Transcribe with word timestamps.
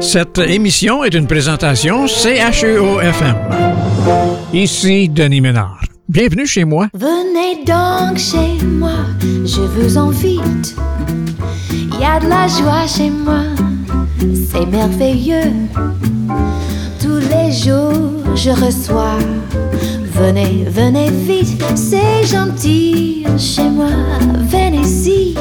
Cette 0.00 0.38
émission 0.38 1.02
est 1.02 1.14
une 1.14 1.26
présentation 1.26 2.06
CHEO-FM. 2.06 3.34
Ici 4.52 5.08
Denis 5.08 5.40
Ménard. 5.40 5.82
Bienvenue 6.08 6.46
chez 6.46 6.64
moi. 6.64 6.88
Venez 6.94 7.64
donc 7.64 8.16
chez 8.16 8.64
moi, 8.64 8.92
je 9.20 9.60
vous 9.60 9.98
invite. 9.98 10.76
Il 11.70 12.00
y 12.00 12.04
a 12.04 12.20
de 12.20 12.28
la 12.28 12.46
joie 12.46 12.86
chez 12.86 13.10
moi, 13.10 13.42
c'est 14.50 14.66
merveilleux. 14.66 15.52
Tous 17.00 17.18
les 17.18 17.52
jours, 17.52 18.36
je 18.36 18.50
reçois. 18.50 19.18
Venez, 20.20 20.64
venez 20.66 21.10
vite, 21.10 21.62
c'est 21.76 22.26
gentil 22.26 23.24
chez 23.38 23.68
moi, 23.70 23.86
venez-y. 24.50 25.36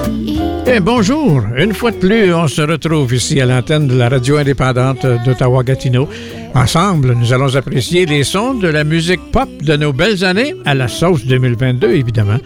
Eh, 0.67 0.79
bonjour. 0.79 1.41
Une 1.57 1.73
fois 1.73 1.89
de 1.89 1.95
plus, 1.95 2.31
on 2.31 2.47
se 2.47 2.61
retrouve 2.61 3.11
ici 3.15 3.41
à 3.41 3.47
l'antenne 3.47 3.87
de 3.87 3.97
la 3.97 4.07
radio 4.07 4.37
indépendante 4.37 5.03
d'Ottawa-Gatineau. 5.25 6.07
Ensemble, 6.53 7.13
nous 7.13 7.33
allons 7.33 7.55
apprécier 7.55 8.05
les 8.05 8.23
sons 8.23 8.53
de 8.53 8.67
la 8.67 8.83
musique 8.83 9.31
pop 9.31 9.49
de 9.63 9.75
nos 9.77 9.93
belles 9.93 10.23
années, 10.23 10.53
à 10.65 10.75
la 10.75 10.87
sauce 10.87 11.25
2022, 11.25 11.89
évidemment. 11.93 12.37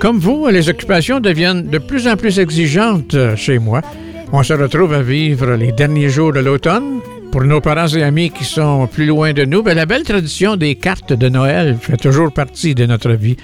Comme 0.00 0.18
vous, 0.18 0.48
les 0.48 0.68
occupations 0.68 1.20
deviennent 1.20 1.68
de 1.68 1.78
plus 1.78 2.08
en 2.08 2.16
plus 2.16 2.40
exigeantes 2.40 3.14
chez 3.36 3.60
moi. 3.60 3.82
On 4.32 4.42
se 4.42 4.52
retrouve 4.52 4.94
à 4.94 5.02
vivre 5.02 5.52
les 5.52 5.70
derniers 5.70 6.08
jours 6.08 6.32
de 6.32 6.40
l'automne. 6.40 7.00
Pour 7.30 7.44
nos 7.44 7.60
parents 7.60 7.88
et 7.88 8.02
amis 8.02 8.30
qui 8.30 8.44
sont 8.44 8.86
plus 8.86 9.04
loin 9.04 9.32
de 9.34 9.44
nous, 9.44 9.62
ben, 9.62 9.74
la 9.74 9.84
belle 9.84 10.02
tradition 10.02 10.56
des 10.56 10.76
cartes 10.76 11.12
de 11.12 11.28
Noël 11.28 11.76
fait 11.78 11.98
toujours 11.98 12.32
partie 12.32 12.74
de 12.74 12.86
notre 12.86 13.12
vie 13.12 13.36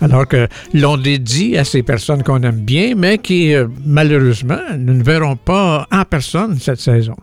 alors 0.00 0.26
que 0.26 0.48
l'on 0.74 0.96
dédie 0.96 1.56
à 1.56 1.64
ces 1.64 1.82
personnes 1.82 2.22
qu'on 2.22 2.42
aime 2.42 2.60
bien, 2.60 2.94
mais 2.96 3.18
qui, 3.18 3.54
euh, 3.54 3.66
malheureusement, 3.84 4.58
nous 4.78 4.94
ne 4.94 5.02
verront 5.02 5.36
pas 5.36 5.86
en 5.90 6.04
personne 6.04 6.58
cette 6.58 6.80
saison. 6.80 7.16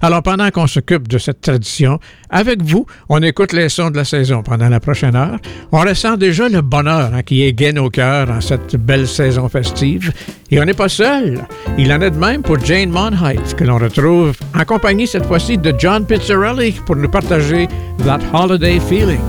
Alors, 0.00 0.22
pendant 0.22 0.50
qu'on 0.50 0.66
s'occupe 0.66 1.08
de 1.08 1.18
cette 1.18 1.40
tradition, 1.40 1.98
avec 2.30 2.62
vous, 2.62 2.86
on 3.08 3.22
écoute 3.22 3.52
les 3.52 3.68
sons 3.68 3.90
de 3.90 3.96
la 3.96 4.04
saison 4.04 4.42
pendant 4.42 4.68
la 4.68 4.80
prochaine 4.80 5.16
heure. 5.16 5.38
On 5.70 5.80
ressent 5.80 6.16
déjà 6.16 6.48
le 6.48 6.60
bonheur 6.60 7.12
hein, 7.14 7.22
qui 7.22 7.42
est 7.42 7.52
gain 7.52 7.76
au 7.76 7.90
cœur 7.90 8.30
en 8.30 8.40
cette 8.40 8.76
belle 8.76 9.06
saison 9.06 9.48
festive. 9.48 10.12
Et 10.50 10.60
on 10.60 10.64
n'est 10.64 10.74
pas 10.74 10.88
seul. 10.88 11.40
Il 11.78 11.92
en 11.92 12.00
est 12.00 12.10
de 12.10 12.16
même 12.16 12.42
pour 12.42 12.58
Jane 12.60 12.90
Monheit, 12.90 13.54
que 13.56 13.64
l'on 13.64 13.78
retrouve 13.78 14.36
en 14.58 14.64
compagnie 14.64 15.06
cette 15.06 15.26
fois-ci 15.26 15.58
de 15.58 15.74
John 15.78 16.06
Pizzarelli 16.06 16.72
pour 16.86 16.96
nous 16.96 17.08
partager 17.08 17.68
That 18.04 18.20
Holiday 18.32 18.80
Feeling. 18.80 19.20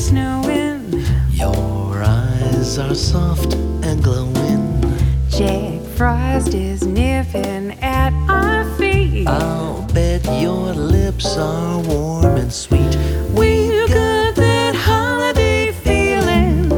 Snowing. 0.00 1.04
Your 1.30 2.02
eyes 2.02 2.78
are 2.78 2.94
soft 2.94 3.52
and 3.84 4.02
glowing. 4.02 4.80
Jack 5.28 5.82
Frost 5.94 6.54
is 6.54 6.86
nipping 6.86 7.78
at 7.82 8.12
our 8.28 8.64
feet. 8.78 9.28
I'll 9.28 9.86
bet 9.92 10.24
your 10.40 10.72
lips 10.72 11.36
are 11.36 11.78
warm 11.82 12.36
and 12.38 12.52
sweet. 12.52 12.96
We've 13.34 13.88
got 13.88 14.34
that 14.36 14.74
holiday 14.74 15.72
feeling, 15.72 16.70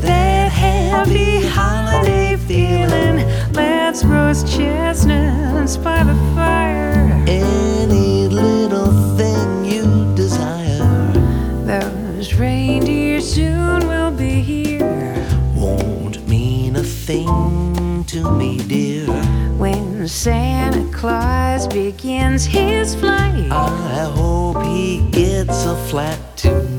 that 0.00 0.50
happy 0.50 1.44
holiday 1.46 2.36
feeling. 2.36 3.16
Let's 3.52 4.02
roast 4.02 4.48
chestnuts 4.56 5.76
by 5.76 6.04
the 6.04 6.14
fire. 6.34 7.22
Any 7.28 7.61
Santa 20.12 20.84
Claus 20.92 21.66
begins 21.66 22.44
his 22.44 22.94
flight, 22.94 23.50
I 23.50 24.12
hope 24.14 24.62
he 24.66 25.00
gets 25.10 25.64
a 25.64 25.74
flat 25.88 26.36
tonight. 26.36 26.71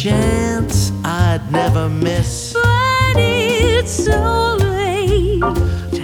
Chance 0.00 0.92
I'd 1.04 1.42
never 1.52 1.86
miss. 1.90 2.54
But 2.54 3.16
it's 3.18 3.92
so 3.92 4.56
late. 4.58 5.42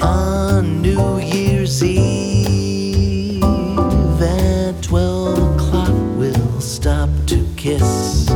On 0.03 0.83
New 0.83 1.19
Year's 1.19 1.83
Eve 1.83 3.43
at 4.21 4.83
12 4.83 5.55
o'clock, 5.55 5.95
we'll 6.19 6.61
stop 6.61 7.09
to 7.29 7.43
kiss. 7.57 8.29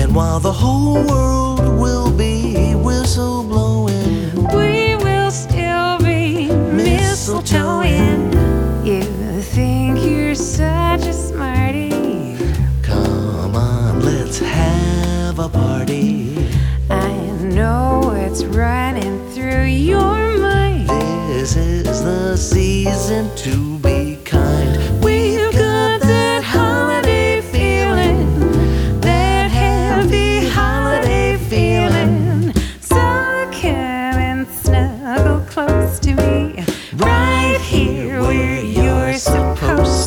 And 0.00 0.14
while 0.14 0.40
the 0.40 0.52
whole 0.52 1.04
world 1.04 1.78
will 1.78 2.10
be 2.10 2.74
whistle 2.74 3.42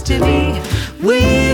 to 0.06 0.20
be. 0.20 1.53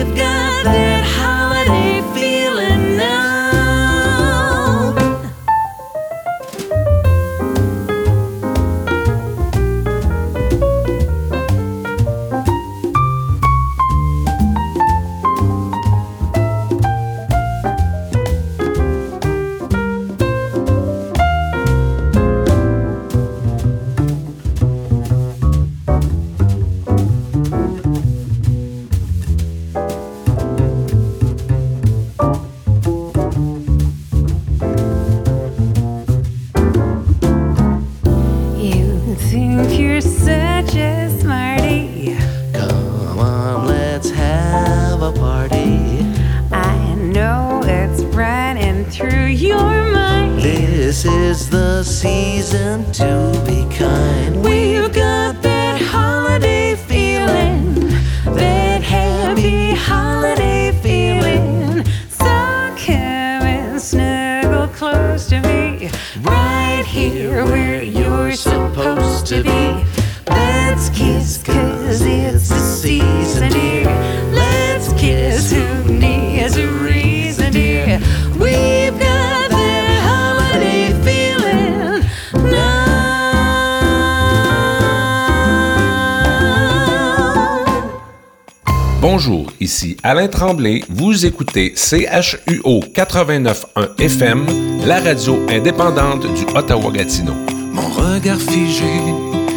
Tremblay. 90.29 90.84
Vous 90.90 91.26
écoutez 91.26 91.73
CHUO 91.76 92.81
89.1 92.93 93.99
FM, 93.99 94.46
la 94.85 94.99
radio 94.99 95.40
indépendante 95.49 96.26
du 96.34 96.46
Ottawa-Gatineau. 96.55 97.34
Mon 97.73 97.87
regard 97.90 98.40
figé 98.40 98.93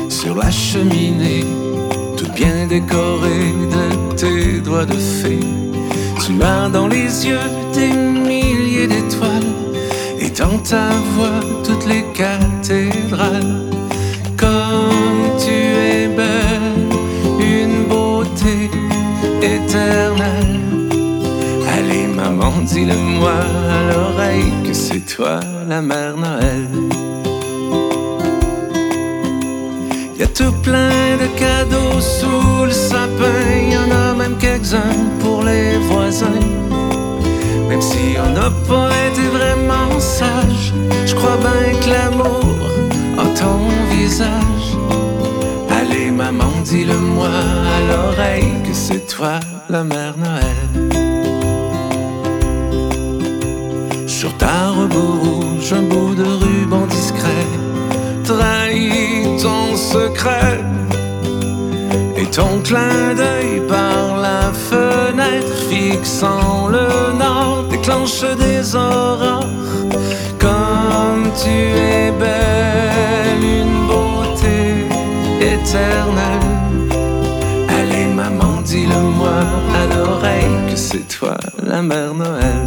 sur 0.09 0.35
la 0.37 0.51
cheminée, 0.51 1.45
tout 2.17 2.31
bien 2.33 2.67
décoré 2.69 3.53
de 3.71 4.15
tes 4.17 4.61
doigts 4.61 4.85
de 4.85 4.99
fée. 4.99 5.41
Tu 6.25 6.43
as 6.43 6.69
dans 6.69 6.89
les 6.89 7.27
yeux 7.27 7.39
des 7.75 7.89
milliers 7.89 8.87
d'étoiles 8.87 9.53
et 10.19 10.31
dans 10.31 10.59
ta 10.59 10.91
voix 11.15 11.41
toutes 11.65 11.87
les 11.87 12.05
cathédrales. 12.15 13.71
Comme 14.37 15.39
tu 15.39 15.53
es 15.53 16.09
belle, 16.09 16.89
une 17.41 17.85
beauté 17.89 18.71
éternelle. 19.43 20.02
Dis-le-moi 22.65 23.33
à 23.33 23.93
l'oreille 23.93 24.53
que 24.65 24.73
c'est 24.73 25.01
toi 25.01 25.41
la 25.69 25.83
mère 25.83 26.17
Noël. 26.17 26.69
Y 30.19 30.23
a 30.23 30.27
tout 30.29 30.53
plein 30.63 31.17
de 31.21 31.27
cadeaux 31.37 32.01
sous 32.01 32.65
le 32.65 32.71
sapin, 32.71 33.43
y 33.69 33.77
en 33.77 33.91
a 33.91 34.15
même 34.15 34.37
quelques-uns 34.39 34.97
pour 35.21 35.43
les 35.43 35.77
voisins. 35.79 36.47
Même 37.69 37.83
si 37.83 38.17
on 38.25 38.31
n'a 38.31 38.51
pas 38.69 38.91
été 39.11 39.27
vraiment 39.29 39.99
sage, 39.99 40.73
je 41.05 41.15
crois 41.15 41.39
bien 41.39 41.81
que 41.81 41.89
l'amour 41.91 42.69
a 43.19 43.25
ton 43.39 43.59
visage. 43.91 44.77
Allez, 45.69 46.11
maman, 46.11 46.53
dis-le-moi 46.65 47.29
à 47.29 47.79
l'oreille 47.89 48.55
que 48.65 48.73
c'est 48.73 49.07
toi 49.07 49.41
la 49.69 49.83
mère 49.83 50.15
Noël. 50.17 51.12
Ta 54.43 54.71
robe 54.77 55.05
rouge, 55.23 55.73
un 55.73 55.85
bout 55.91 56.15
de 56.21 56.27
ruban 56.43 56.87
discret 56.87 57.49
trahit 58.25 59.41
ton 59.41 59.77
secret. 59.77 60.59
Et 62.17 62.27
ton 62.39 62.53
clin 62.69 63.15
d'œil 63.19 63.55
par 63.69 64.17
la 64.27 64.43
fenêtre 64.69 65.55
fixant 65.71 66.69
le 66.77 66.89
nord 67.25 67.65
déclenche 67.71 68.25
des 68.45 68.75
aurores. 68.75 69.51
Comme 70.47 71.25
tu 71.43 71.57
es 71.95 72.11
belle, 72.23 73.45
une 73.61 73.79
beauté 73.91 74.61
éternelle. 75.55 76.49
Allez 77.79 78.07
maman, 78.21 78.55
dis-le-moi 78.65 79.39
à 79.81 79.83
l'oreille 79.95 80.59
que 80.69 80.77
c'est 80.77 81.07
toi 81.17 81.37
la 81.63 81.81
mère 81.83 82.15
Noël. 82.15 82.62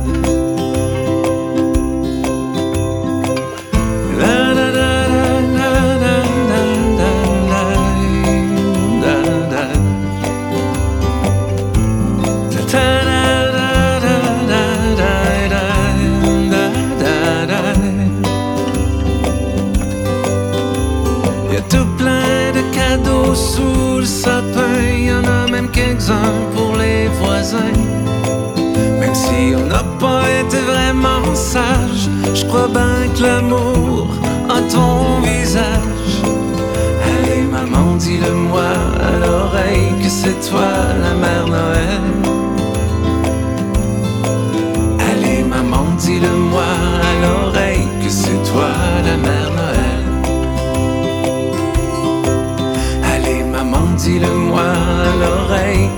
posso 23.35 23.74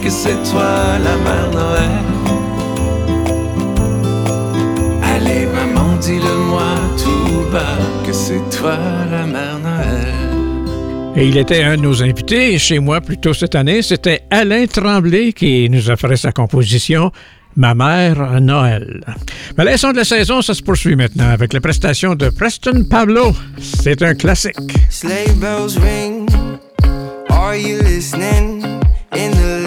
que 0.07 0.13
c'est 0.13 0.41
toi 0.49 0.97
la 1.03 1.17
mère 1.17 1.51
Noël. 1.51 2.05
Allez 5.03 5.45
maman, 5.47 5.97
dis-le-moi 5.97 6.75
tout 6.97 7.51
bas 7.51 7.77
que 8.05 8.13
c'est 8.13 8.41
toi 8.57 8.77
la 9.11 9.25
mère 9.25 9.59
Noël. 9.59 10.13
Et 11.17 11.27
il 11.27 11.37
était 11.37 11.61
un 11.61 11.75
de 11.75 11.81
nos 11.81 12.01
invités 12.01 12.57
chez 12.57 12.79
moi 12.79 13.01
plus 13.01 13.17
tôt 13.17 13.33
cette 13.33 13.55
année. 13.55 13.81
C'était 13.81 14.21
Alain 14.29 14.65
Tremblay 14.65 15.33
qui 15.33 15.69
nous 15.69 15.91
a 15.91 15.97
fait 15.97 16.15
sa 16.15 16.31
composition 16.31 17.11
Ma 17.57 17.75
mère 17.75 18.39
Noël. 18.39 19.03
Mais 19.57 19.65
la 19.65 19.73
leçon 19.73 19.91
de 19.91 19.97
la 19.97 20.05
saison, 20.05 20.41
ça 20.41 20.53
se 20.53 20.61
poursuit 20.61 20.95
maintenant 20.95 21.29
avec 21.31 21.51
la 21.51 21.59
prestation 21.59 22.15
de 22.15 22.29
Preston 22.29 22.85
Pablo. 22.89 23.33
C'est 23.59 24.01
un 24.03 24.13
classique. 24.13 24.55
Sleigh 24.89 25.33
bells 25.41 25.77
ring. 25.77 26.29
Are 27.29 27.57
you 27.57 27.81
listening? 27.81 28.63
In 29.13 29.31
the 29.31 29.66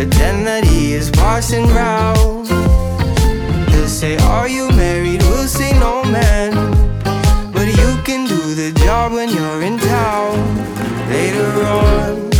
pretend 0.00 0.46
that 0.46 0.64
he 0.64 0.94
is 0.94 1.10
passing 1.10 1.66
round. 1.74 2.48
He'll 3.68 3.86
say, 3.86 4.16
Are 4.16 4.48
you 4.48 4.70
married? 4.70 5.20
We'll 5.24 5.46
say, 5.46 5.78
No, 5.78 6.02
man. 6.04 6.52
But 7.52 7.66
you 7.66 7.90
can 8.08 8.26
do 8.26 8.40
the 8.54 8.72
job 8.82 9.12
when 9.12 9.28
you're 9.28 9.62
in 9.62 9.76
town. 9.78 10.32
Later 11.10 11.50
on, 11.82 12.30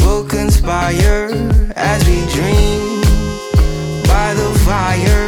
we'll 0.00 0.26
conspire 0.26 1.28
as 1.76 2.00
we 2.08 2.18
dream 2.32 3.02
by 4.14 4.32
the 4.32 4.50
fire 4.64 5.26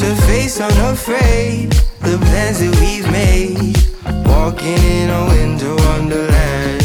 to 0.00 0.06
face 0.26 0.58
unafraid 0.58 1.72
the 2.00 2.16
plans 2.28 2.60
that 2.60 2.74
we've 2.80 3.10
made. 3.12 3.76
Walking 4.26 4.82
in 4.98 5.10
a 5.10 5.22
winter 5.32 5.74
wonderland. 5.84 6.82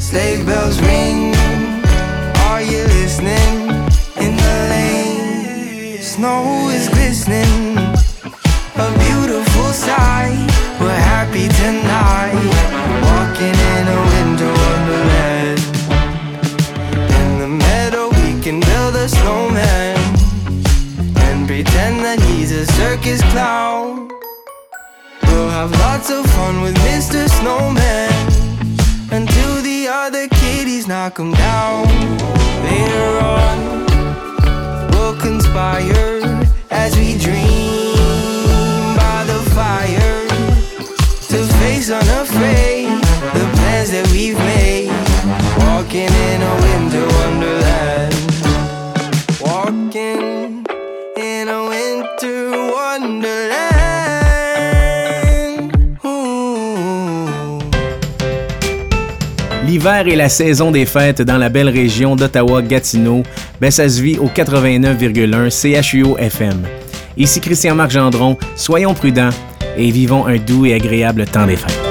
Sleigh 0.00 0.42
bells 0.44 0.80
ring. 0.80 1.13
Snow 6.24 6.70
is 6.70 6.88
glistening. 6.88 7.76
A 8.86 8.88
beautiful 9.04 9.68
sight. 9.86 10.48
We're 10.80 11.04
happy 11.14 11.46
tonight. 11.62 12.46
Walking 13.08 13.56
in 13.72 13.84
a 13.96 14.00
winter 14.12 14.52
wonderland. 14.62 15.60
In 17.20 17.30
the 17.42 17.50
meadow, 17.64 18.06
we 18.20 18.30
can 18.44 18.58
build 18.70 18.94
a 19.04 19.06
snowman 19.06 19.98
and 21.26 21.46
pretend 21.46 21.96
that 22.06 22.18
he's 22.28 22.52
a 22.52 22.64
circus 22.80 23.20
clown. 23.32 24.08
We'll 25.28 25.52
have 25.58 25.72
lots 25.86 26.08
of 26.10 26.24
fun 26.36 26.62
with 26.62 26.76
Mr. 26.88 27.28
Snowman 27.38 28.14
until 29.18 29.52
the 29.68 29.88
other 29.88 30.26
kitties 30.28 30.86
knock 30.88 31.18
him 31.18 31.32
down. 31.32 31.86
Later 32.64 33.08
on, 33.34 33.93
as 35.56 36.96
we 36.96 37.16
dream 37.16 38.96
by 38.96 39.24
the 39.24 39.40
fire 39.54 40.26
to 41.28 41.44
face 41.58 41.90
unafraid 41.90 42.88
the 43.34 43.46
plans 43.54 43.90
that 43.92 44.08
we've 44.10 44.38
made. 44.38 44.90
Walking 45.58 46.10
in 46.10 46.42
a 46.42 46.54
winter 46.62 47.13
L'hiver 59.84 60.08
et 60.08 60.16
la 60.16 60.30
saison 60.30 60.70
des 60.70 60.86
fêtes 60.86 61.20
dans 61.20 61.36
la 61.36 61.50
belle 61.50 61.68
région 61.68 62.16
d'Ottawa-Gatineau, 62.16 63.22
ben 63.60 63.70
ça 63.70 63.86
se 63.86 64.00
vit 64.00 64.16
au 64.16 64.28
89,1 64.28 65.82
CHUO 65.82 66.16
FM. 66.16 66.62
Ici 67.18 67.38
Christian-Marc 67.38 67.90
Gendron, 67.90 68.38
soyons 68.56 68.94
prudents 68.94 69.28
et 69.76 69.90
vivons 69.90 70.26
un 70.26 70.38
doux 70.38 70.64
et 70.64 70.72
agréable 70.72 71.26
temps 71.26 71.46
des 71.46 71.56
fêtes. 71.56 71.83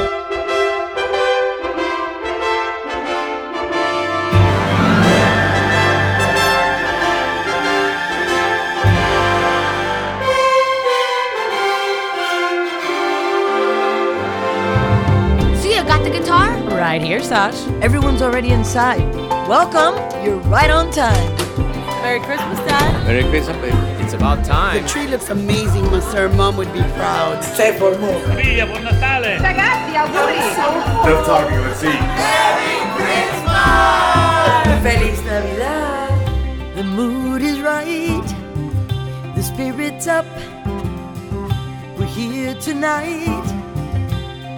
Right 16.93 17.01
here, 17.01 17.23
Sash. 17.23 17.57
Everyone's 17.81 18.21
already 18.21 18.49
inside. 18.49 19.01
Welcome. 19.49 19.95
You're 20.23 20.37
right 20.41 20.69
on 20.69 20.91
time. 20.91 21.35
Merry 22.03 22.19
Christmas, 22.19 22.59
Dad. 22.69 23.07
Merry 23.07 23.23
Christmas, 23.31 23.57
baby. 23.57 23.75
It's 24.03 24.13
about 24.13 24.45
time. 24.45 24.83
The 24.83 24.87
tree 24.87 25.07
looks 25.07 25.31
amazing, 25.31 25.89
sir. 26.01 26.29
Mom 26.29 26.55
would 26.57 26.71
be 26.71 26.83
proud. 26.93 27.43
Stay 27.43 27.75
for 27.79 27.97
more. 27.97 28.19
Via, 28.37 28.67
buon 28.67 28.83
Natale. 28.83 29.39
Ragazzi, 29.41 29.95
auguri. 29.97 30.37
Enough 30.37 31.25
talking, 31.25 31.61
let's 31.65 31.79
see. 31.79 31.97
Merry 32.21 32.77
Christmas. 32.93 33.63
Feliz 34.85 35.19
Navidad. 35.25 36.75
The 36.75 36.83
mood 36.83 37.41
is 37.41 37.59
right. 37.59 38.27
The 39.35 39.41
spirit's 39.41 40.05
up. 40.05 40.27
We're 41.97 42.05
here 42.05 42.53
tonight. 42.53 43.47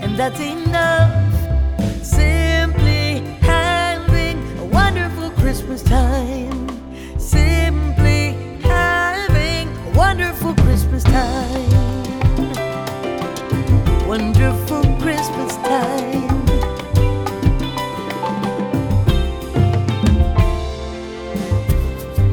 And 0.04 0.18
that's 0.18 0.42
enough. 0.42 1.25
Christmas 5.46 5.84
time. 5.84 6.68
Simply 7.20 8.34
having 8.64 9.68
a 9.70 9.92
wonderful 9.96 10.56
Christmas 10.56 11.04
time. 11.04 11.70
Wonderful 14.08 14.82
Christmas 14.98 15.56
time. 15.58 16.46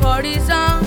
Party's 0.00 0.48
on. 0.48 0.81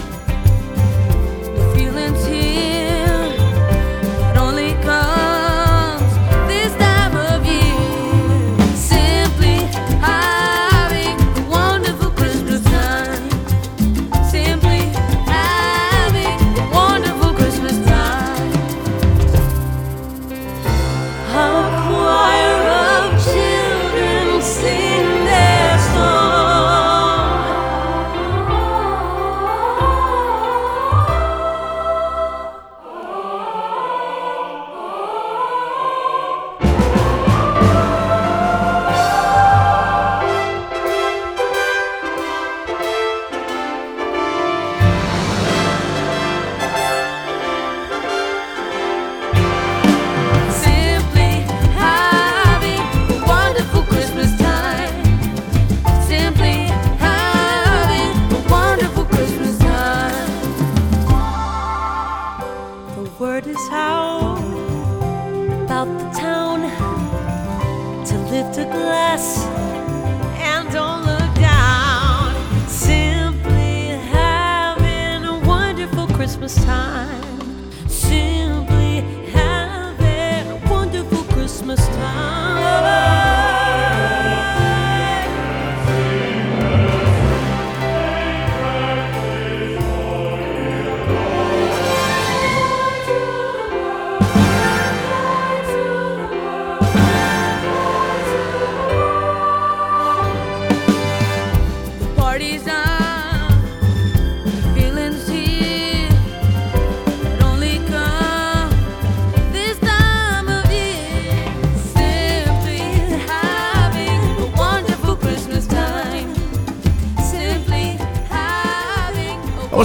Christmas 76.37 76.65
time. 76.65 77.14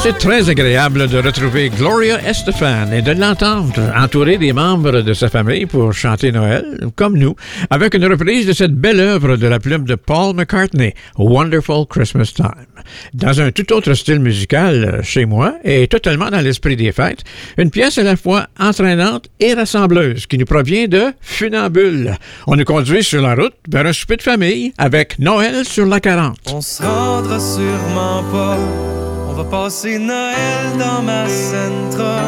C'est 0.02 0.16
très 0.16 0.48
agréable 0.48 1.08
de 1.08 1.18
retrouver 1.18 1.68
Gloria 1.68 2.22
Estefan 2.26 2.90
et 2.90 3.02
de 3.02 3.12
l'entendre 3.12 3.92
entourée 3.94 4.38
des 4.38 4.54
membres 4.54 5.02
de 5.02 5.12
sa 5.12 5.28
famille 5.28 5.66
pour 5.66 5.92
chanter 5.92 6.32
Noël, 6.32 6.64
comme 6.96 7.18
nous, 7.18 7.34
avec 7.68 7.92
une 7.94 8.06
reprise 8.06 8.46
de 8.46 8.54
cette 8.54 8.74
belle 8.74 8.98
œuvre 8.98 9.36
de 9.36 9.46
la 9.46 9.58
plume 9.58 9.84
de 9.84 9.96
Paul 9.96 10.34
McCartney, 10.34 10.94
Wonderful 11.18 11.84
Christmas 11.86 12.32
Time. 12.34 12.66
Dans 13.12 13.42
un 13.42 13.50
tout 13.50 13.70
autre 13.74 13.92
style 13.92 14.20
musical, 14.20 14.84
euh, 14.84 15.02
chez 15.02 15.26
moi, 15.26 15.56
et 15.64 15.86
totalement 15.86 16.30
dans 16.30 16.40
l'esprit 16.40 16.76
des 16.76 16.92
fêtes, 16.92 17.22
une 17.58 17.70
pièce 17.70 17.98
à 17.98 18.02
la 18.02 18.16
fois 18.16 18.46
entraînante 18.58 19.26
et 19.38 19.52
rassembleuse 19.52 20.26
qui 20.26 20.38
nous 20.38 20.46
provient 20.46 20.88
de 20.88 21.12
Funambule. 21.20 22.16
On 22.46 22.56
nous 22.56 22.64
conduit 22.64 23.04
sur 23.04 23.20
la 23.20 23.34
route 23.34 23.54
vers 23.70 23.84
un 23.84 23.92
souper 23.92 24.16
de 24.16 24.22
famille 24.22 24.72
avec 24.78 25.18
Noël 25.18 25.64
sur 25.66 25.84
la 25.84 26.00
40. 26.00 26.38
On 26.46 26.62
se 26.62 26.82
rendra 26.82 27.38
sûrement 27.38 28.22
pas. 28.32 28.99
Va 29.40 29.46
passer 29.46 29.98
Noël 29.98 30.76
dans 30.78 31.00
ma 31.00 31.26
Sentra. 31.26 32.20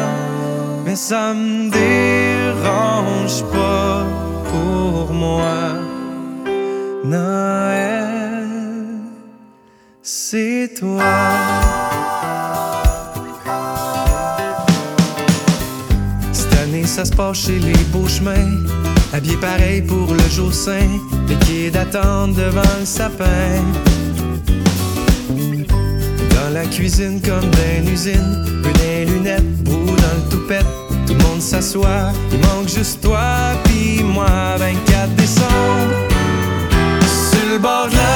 Mais 0.83 0.95
ça 0.95 1.31
me 1.35 1.69
dérange 1.69 3.43
pas 3.51 4.03
pour 4.49 5.13
moi. 5.13 5.75
Noël, 7.05 8.47
c'est 10.01 10.71
toi. 10.79 11.03
Cette 16.31 16.57
année, 16.63 16.87
ça 16.87 17.05
se 17.05 17.11
passe 17.11 17.45
chez 17.45 17.59
les 17.59 17.83
beaux 17.91 18.07
chemins. 18.07 18.57
Habillé 19.13 19.37
pareil 19.37 19.83
pour 19.83 20.11
le 20.15 20.29
jour 20.31 20.51
saint. 20.51 20.97
Les 21.27 21.35
quais 21.45 21.69
d'attente 21.69 22.33
devant 22.33 22.79
le 22.79 22.87
sapin. 22.87 23.61
La 26.53 26.65
cuisine 26.65 27.19
comme 27.19 27.49
dans 27.49 27.77
une 27.79 27.91
usine. 27.91 28.61
Peu 28.61 28.71
des 28.73 29.05
lunettes, 29.05 29.63
brou 29.63 29.87
dans 29.87 29.93
le 29.93 30.29
toupette. 30.29 30.67
Tout 31.07 31.15
le 31.15 31.23
monde 31.23 31.41
s'assoit. 31.41 32.11
Il 32.31 32.37
manque 32.41 32.69
juste 32.69 33.01
toi 33.01 33.53
puis 33.63 34.03
moi. 34.03 34.55
24 34.59 35.15
décembre. 35.15 35.95
Sur 37.31 37.49
le 37.51 37.57
bord 37.57 37.87
de 37.89 37.95
la 37.95 38.12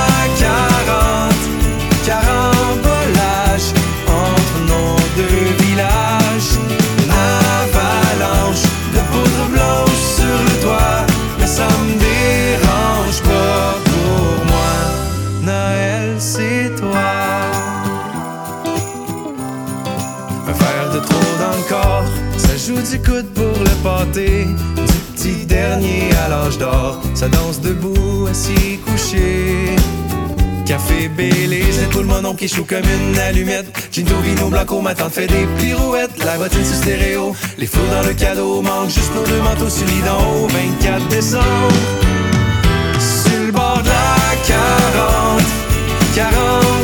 du 22.81 22.99
coude 22.99 23.27
pour 23.33 23.63
le 23.63 23.83
pâté. 23.83 24.45
Du 24.45 24.93
petit 25.15 25.45
dernier 25.45 26.09
à 26.25 26.29
l'âge 26.29 26.57
d'or. 26.57 27.01
Ça 27.15 27.27
danse 27.27 27.61
debout, 27.61 28.27
assis, 28.29 28.79
couché. 28.85 29.75
Café 30.65 31.07
Baileys, 31.07 31.87
tout 31.91 31.99
le 31.99 32.05
monde 32.05 32.35
qui 32.35 32.47
choue 32.47 32.65
comme 32.65 32.83
une 32.83 33.17
allumette. 33.17 33.67
Ginto, 33.91 34.15
vino, 34.19 34.49
blanco, 34.49 34.81
ma 34.81 34.93
tante 34.93 35.13
fait 35.13 35.27
des 35.27 35.45
pirouettes. 35.57 36.23
La 36.25 36.37
bottine 36.37 36.65
sur 36.65 36.75
stéréo, 36.75 37.35
les 37.57 37.67
flots 37.67 37.87
dans 37.89 38.07
le 38.07 38.13
cadeau. 38.13 38.61
Manque 38.61 38.89
juste 38.89 39.13
nos 39.15 39.25
deux 39.25 39.41
manteaux 39.41 39.69
sur 39.69 39.87
l'idon. 39.87 40.47
24 40.81 41.07
décembre, 41.07 41.43
sur 42.99 43.45
le 43.45 43.51
bord 43.51 43.81
de 43.81 43.87
la 43.87 44.35
40. 44.45 45.41
40 46.15 46.33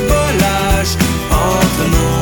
volages 0.07 0.95
entre 1.31 1.89
nos 1.91 2.12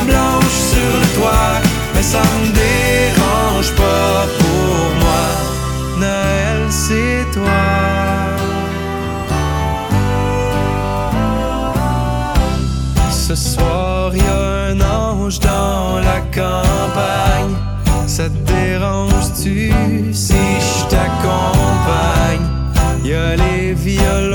blanche 0.00 0.58
sur 0.72 0.92
le 1.02 1.06
toit. 1.18 1.60
Mais 1.94 2.02
ça 2.02 2.20
me 2.20 2.46
dérange 2.52 3.70
pas 3.76 4.26
pour 4.38 4.84
moi. 5.02 5.24
Noël, 5.98 6.60
c'est 6.70 7.24
toi. 7.32 7.62
Ce 13.10 13.34
soir, 13.34 14.14
y 14.16 14.20
a 14.20 14.72
un 14.72 14.80
ange 14.80 15.38
dans 15.40 16.00
la 16.00 16.20
campagne. 16.34 17.54
Ça 18.06 18.24
te 18.24 18.52
dérange-tu 18.52 19.72
si 20.12 20.34
je 20.34 20.84
t'accompagne? 20.90 22.46
Y 23.04 23.14
a 23.14 23.36
les 23.36 23.72
violons 23.74 24.31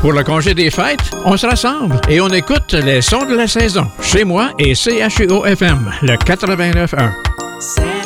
Pour 0.00 0.12
le 0.12 0.24
congé 0.24 0.54
des 0.54 0.70
fêtes, 0.70 1.10
on 1.26 1.36
se 1.36 1.46
rassemble 1.46 2.00
et 2.08 2.22
on 2.22 2.28
écoute 2.28 2.72
les 2.72 3.02
sons 3.02 3.26
de 3.26 3.36
la 3.36 3.46
saison. 3.46 3.86
Chez 4.00 4.24
moi 4.24 4.52
et 4.58 4.74
CHUO-FM, 4.74 5.92
le 6.02 6.14
89.1. 6.14 7.99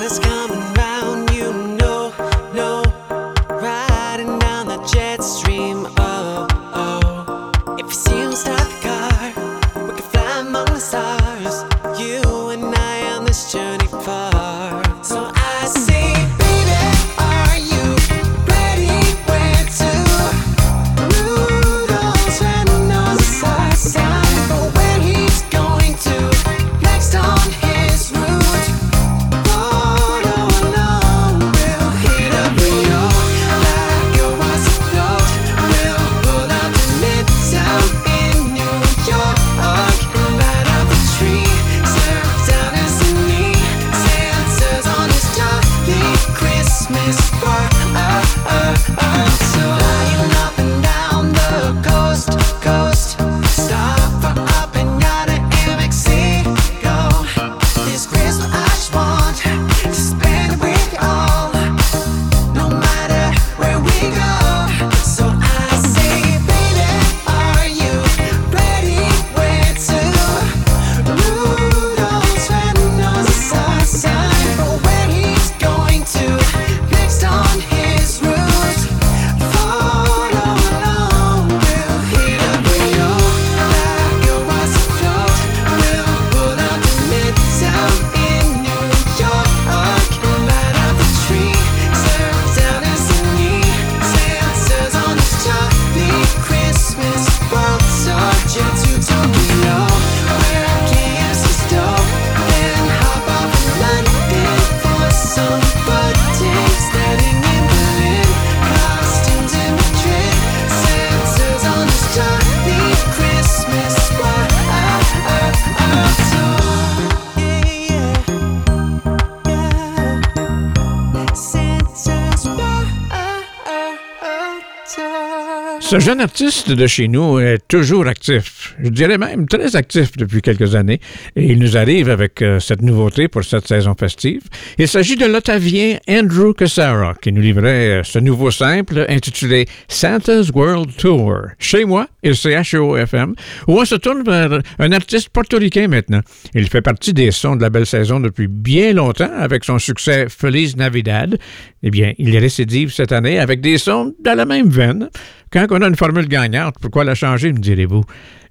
Ce 125.95 126.01
jeune 126.01 126.21
artiste 126.21 126.73
de 126.73 126.89
chez 126.89 127.07
nous 127.07 127.39
est 127.39 127.69
toujours 127.69 128.09
actif. 128.09 128.75
Je 128.83 128.89
dirais 128.89 129.17
même 129.17 129.47
très 129.47 129.77
actif 129.77 130.17
depuis 130.17 130.43
quelques 130.43 130.75
années. 130.75 130.99
Et 131.37 131.53
il 131.53 131.61
nous 131.61 131.77
arrive 131.77 132.11
avec 132.11 132.43
euh, 132.43 132.59
cette 132.59 132.83
nouveauté 132.83 133.29
pour 133.29 133.45
cette 133.45 133.69
saison 133.69 133.95
festive. 133.97 134.43
Il 134.77 134.89
s'agit 134.89 135.15
de 135.15 135.25
l'Ottavien 135.25 135.99
Andrew 136.09 136.53
Cassara 136.53 137.15
qui 137.23 137.31
nous 137.31 137.41
livrait 137.41 138.01
euh, 138.01 138.03
ce 138.03 138.19
nouveau 138.19 138.51
simple 138.51 139.07
intitulé 139.09 139.67
Santa's 139.87 140.51
World 140.53 140.97
Tour. 140.97 141.37
Chez 141.61 141.85
moi 141.85 142.09
et 142.25 142.33
CHO-FM, 142.33 143.37
où 143.69 143.79
on 143.79 143.85
se 143.85 143.95
tourne 143.95 144.25
vers 144.25 144.59
un 144.81 144.91
artiste 144.91 145.29
portoricain 145.29 145.87
maintenant. 145.87 146.23
Il 146.57 146.69
fait 146.69 146.83
partie 146.83 147.13
des 147.13 147.31
sons 147.31 147.55
de 147.55 147.63
la 147.63 147.71
belle 147.71 147.87
saison 147.87 148.19
depuis 148.19 148.49
bien 148.49 148.95
longtemps 148.95 149.31
avec 149.39 149.63
son 149.63 149.79
succès 149.79 150.27
Feliz 150.29 150.77
Navidad. 150.77 151.39
Eh 151.85 151.91
bien, 151.91 152.15
il 152.19 152.37
récidive 152.37 152.93
cette 152.93 153.13
année 153.13 153.39
avec 153.39 153.61
des 153.61 153.79
sons 153.79 154.13
dans 154.25 154.35
la 154.35 154.45
même 154.45 154.71
veine. 154.71 155.09
Quand 155.55 155.67
on 155.71 155.83
a 155.83 155.87
une 155.87 155.95
formule 155.95 156.27
gagnante, 156.27 156.75
pourquoi 156.81 157.05
la 157.05 157.15
changer, 157.15 157.53
me 157.53 157.61
direz-vous? 157.61 158.03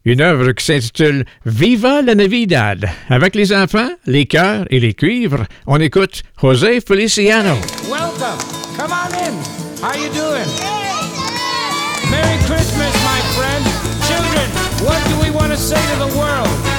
Une 0.06 0.22
œuvre 0.22 0.54
qui 0.54 0.64
s'intitule 0.64 1.26
Viva 1.46 2.02
la 2.02 2.16
Navidad. 2.16 2.90
Avec 3.10 3.36
les 3.36 3.52
enfants, 3.52 3.90
les 4.06 4.26
chœurs 4.26 4.66
et 4.70 4.80
les 4.80 4.94
cuivres, 4.94 5.44
on 5.68 5.82
écoute 5.82 6.24
José 6.42 6.80
Feliciano. 6.80 7.56
Welcome. 7.92 8.40
Come 8.78 8.94
on 8.94 9.14
in. 9.16 9.34
How 9.82 9.98
you? 9.98 10.14
Merry 12.10 12.38
Christmas, 12.46 12.94
my 13.04 13.20
friend. 13.36 13.66
Children, 14.08 14.50
what 14.86 15.04
do 15.10 15.20
we 15.22 15.30
want 15.30 15.52
to 15.52 15.58
say 15.58 15.76
to 15.76 16.08
the 16.08 16.18
world? 16.18 16.73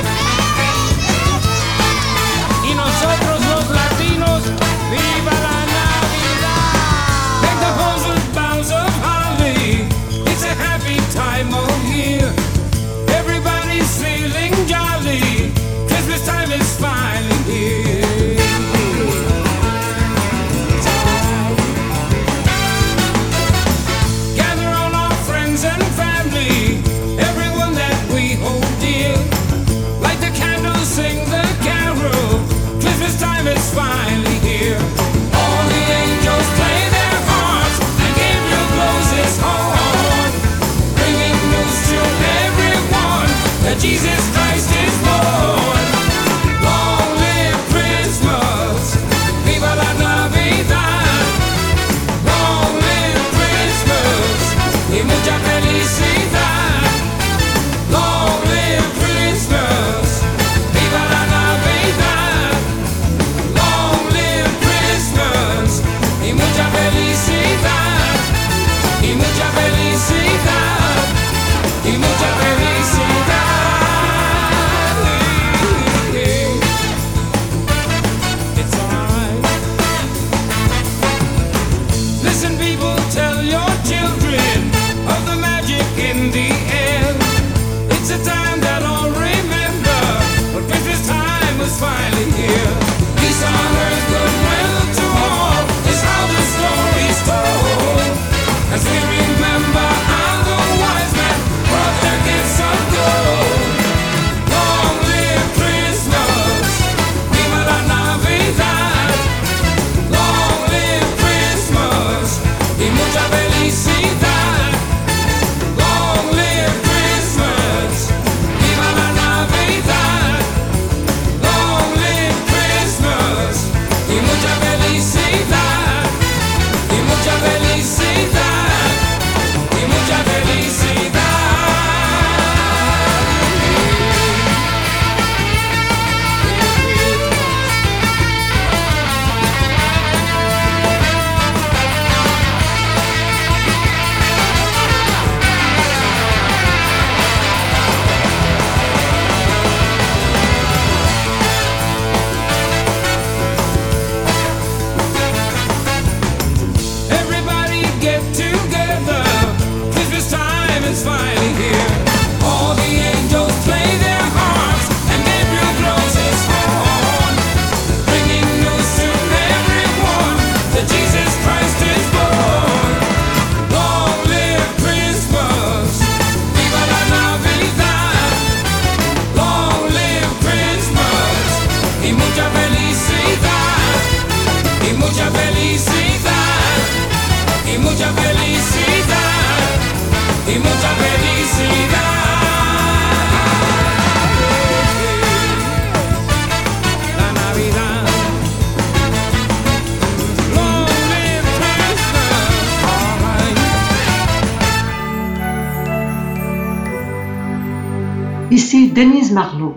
Denise 208.94 209.32
Marlot. 209.32 209.74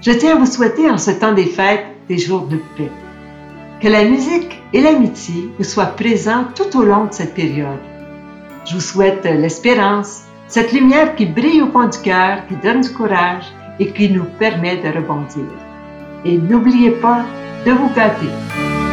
Je 0.00 0.10
tiens 0.10 0.34
à 0.34 0.38
vous 0.38 0.44
souhaiter 0.44 0.90
en 0.90 0.98
ce 0.98 1.12
temps 1.12 1.32
des 1.32 1.46
fêtes 1.46 1.86
des 2.08 2.18
jours 2.18 2.48
de 2.48 2.56
paix. 2.76 2.90
Que 3.80 3.86
la 3.86 4.04
musique 4.04 4.60
et 4.72 4.80
l'amitié 4.80 5.48
vous 5.58 5.64
soient 5.64 5.94
présents 6.02 6.44
tout 6.56 6.76
au 6.76 6.82
long 6.82 7.04
de 7.04 7.12
cette 7.12 7.34
période. 7.34 7.78
Je 8.64 8.74
vous 8.74 8.80
souhaite 8.80 9.22
l'espérance, 9.22 10.24
cette 10.48 10.72
lumière 10.72 11.14
qui 11.14 11.26
brille 11.26 11.62
au 11.62 11.70
fond 11.70 11.86
du 11.86 11.98
cœur, 11.98 12.48
qui 12.48 12.56
donne 12.56 12.80
du 12.80 12.92
courage 12.92 13.44
et 13.78 13.92
qui 13.92 14.10
nous 14.10 14.26
permet 14.40 14.78
de 14.78 14.88
rebondir. 14.88 15.46
Et 16.24 16.36
n'oubliez 16.36 16.90
pas 16.90 17.24
de 17.64 17.70
vous 17.70 17.90
gâter. 17.94 18.87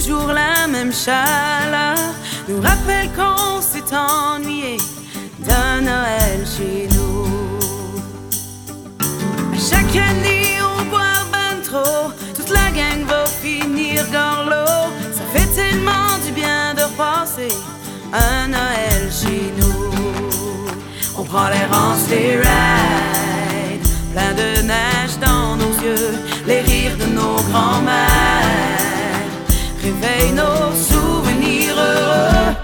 Toujours 0.00 0.32
la 0.32 0.66
même 0.66 0.92
chaleur 0.92 1.98
nous 2.48 2.60
rappellent 2.60 3.10
qu'on 3.14 3.60
s'est 3.60 3.94
ennuyé 3.94 4.78
d'un 5.40 5.82
Noël 5.82 6.40
chez 6.56 6.88
nous. 6.94 7.26
À 9.54 9.58
chaque 9.58 9.96
année, 9.96 10.58
on 10.62 10.84
boit 10.90 11.24
ben 11.30 11.60
trop, 11.62 12.12
toute 12.34 12.48
la 12.50 12.70
gang 12.70 13.04
va 13.06 13.26
finir 13.26 14.04
dans 14.10 14.48
l'eau. 14.48 14.90
Ça 15.12 15.24
fait 15.34 15.50
tellement 15.54 16.16
du 16.24 16.32
bien 16.32 16.74
de 16.74 16.86
passer 16.96 17.54
un 18.12 18.48
Noël 18.48 19.02
chez 19.10 19.52
nous. 19.58 19.90
On 21.18 21.24
prend 21.24 21.48
l'air 21.48 21.68
en 21.72 21.92
ride, 22.08 23.86
plein 24.12 24.32
de 24.32 24.62
neige 24.62 25.18
dans 25.20 25.56
nos 25.56 25.74
yeux, 25.84 26.14
les 26.46 26.60
rires 26.60 26.96
de 26.96 27.06
nos 27.06 27.36
grands-mères 27.50 28.59
réveillent 29.90 30.32
nos 30.32 30.74
souvenirs 30.74 31.76
heureux. 31.76 32.54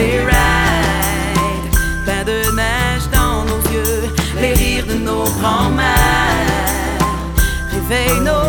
L'air 0.00 0.20
en 0.20 0.20
sleigh 0.20 0.20
ride, 0.24 1.66
plein 2.04 2.24
de 2.24 2.38
neige 2.56 3.06
dans 3.12 3.44
nos 3.44 3.62
yeux, 3.72 4.02
les 4.40 4.54
rires 4.54 4.86
de 4.86 4.94
nos 4.94 5.24
grands-mères. 5.40 5.86
Réveillent 7.72 8.24
nos 8.24 8.39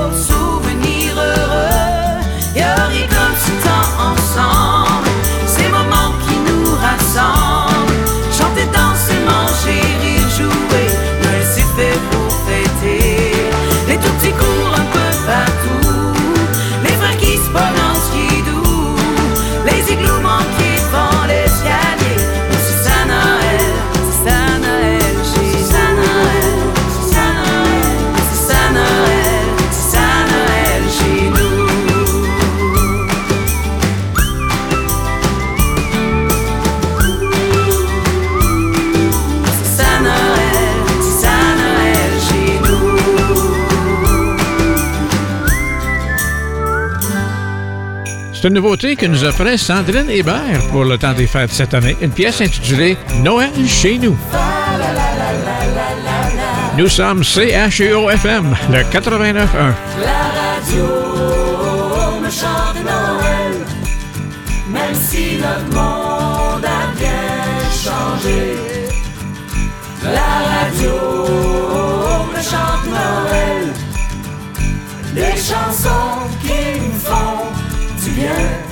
C'est 48.41 48.47
une 48.47 48.55
nouveauté 48.55 48.95
que 48.95 49.05
nous 49.05 49.23
offrait 49.23 49.55
Sandrine 49.55 50.09
Hébert 50.09 50.61
pour 50.71 50.83
le 50.83 50.97
temps 50.97 51.13
des 51.13 51.27
fêtes 51.27 51.51
cette 51.51 51.75
année, 51.75 51.95
une 52.01 52.09
pièce 52.09 52.41
intitulée 52.41 52.97
Noël 53.19 53.51
chez 53.67 53.99
nous. 53.99 54.17
Nous 56.75 56.87
sommes 56.87 57.23
CHEO-FM, 57.23 58.55
le 58.71 58.79
89.1. 58.79 59.35
La 60.01 60.17
radio 60.41 60.87
me 62.19 62.29
chante 62.31 62.83
Noël, 62.83 63.59
même 64.69 64.95
si 64.95 65.37
notre 65.37 65.75
monde 65.75 66.65
a 66.65 66.97
bien 66.97 67.61
changé. 67.69 68.55
La 70.03 70.31
radio 70.63 70.93
me 72.33 72.41
chante 72.41 72.87
Noël, 72.89 73.67
des 75.13 75.39
chansons 75.39 76.25
qui 76.41 76.79
me 76.79 76.99
font 76.99 77.30
la. 78.07 78.71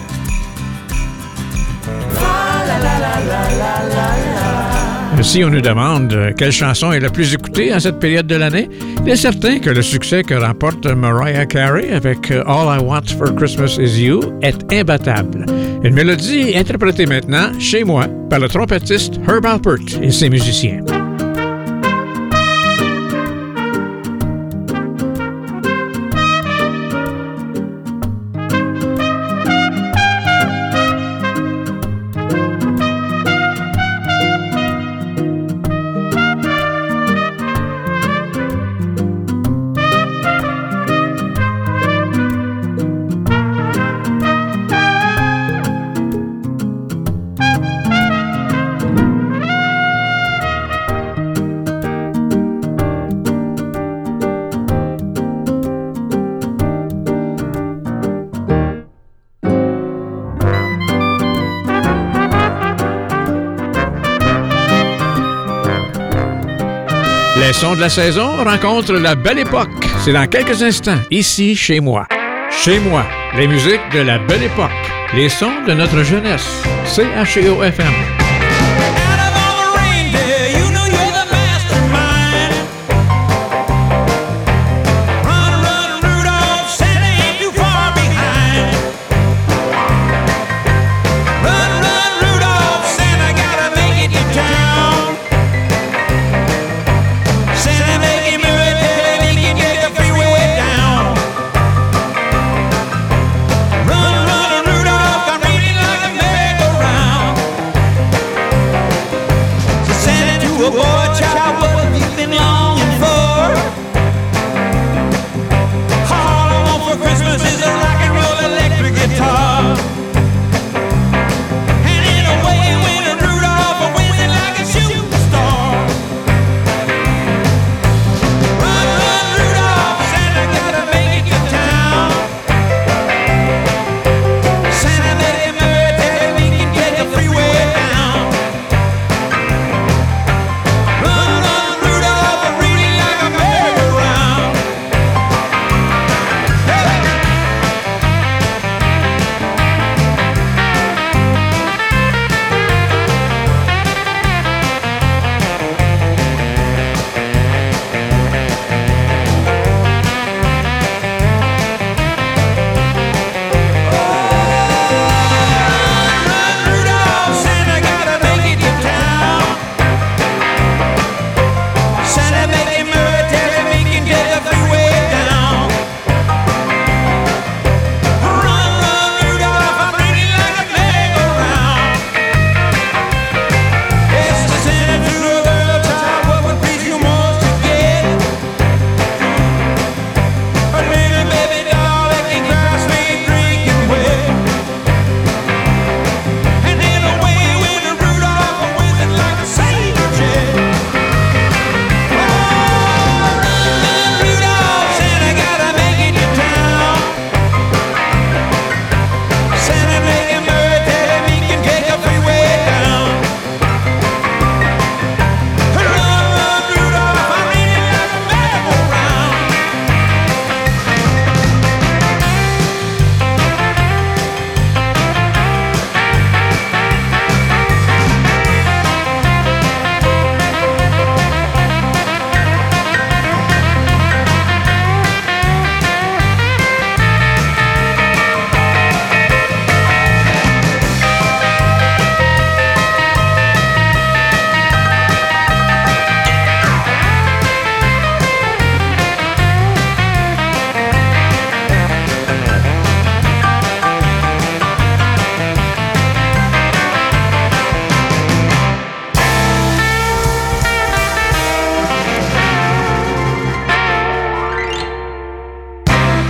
Si 5.22 5.44
on 5.44 5.50
nous 5.50 5.62
demande 5.62 6.14
euh, 6.14 6.32
quelle 6.36 6.52
chanson 6.52 6.92
est 6.92 7.00
la 7.00 7.10
plus 7.10 7.34
écoutée 7.34 7.74
en 7.74 7.80
cette 7.80 8.00
période 8.00 8.26
de 8.26 8.36
l'année, 8.36 8.70
il 9.06 9.12
est 9.12 9.18
certain 9.18 9.60
que 9.60 9.70
le 9.70 9.82
succès 9.82 10.24
que 10.24 10.34
remporte 10.34 10.88
Mariah 10.88 11.46
Carey 11.46 11.92
avec 11.92 12.32
euh, 12.32 12.42
All 12.48 12.80
I 12.80 12.84
Want 12.84 13.16
for 13.18 13.36
Christmas 13.36 13.78
Is 13.80 14.02
You 14.02 14.22
est 14.42 14.74
imbattable. 14.74 15.46
Une 15.84 15.94
mélodie 15.94 16.58
interprétée 16.58 17.06
maintenant, 17.06 17.52
chez 17.60 17.84
moi, 17.84 18.08
par 18.30 18.40
le 18.40 18.48
trompettiste 18.48 19.20
Herb 19.28 19.46
Alpert 19.46 20.02
et 20.02 20.10
ses 20.10 20.30
musiciens. 20.30 20.80
La 67.80 67.90
saison 67.90 68.44
rencontrent 68.44 68.94
la 68.94 69.16
belle 69.16 69.40
époque. 69.40 69.70
C'est 70.04 70.12
dans 70.14 70.28
quelques 70.28 70.62
instants, 70.62 71.00
ici, 71.12 71.56
chez 71.56 71.80
moi. 71.80 72.08
Chez 72.52 72.80
moi, 72.80 73.06
les 73.38 73.48
musiques 73.48 73.82
de 73.94 74.00
la 74.00 74.20
belle 74.20 74.44
époque. 74.44 74.70
Les 75.16 75.30
sons 75.30 75.64
de 75.68 75.74
notre 75.74 76.04
jeunesse. 76.04 76.64
CHEO-FM. 76.86 78.19
Santa, 78.19 78.19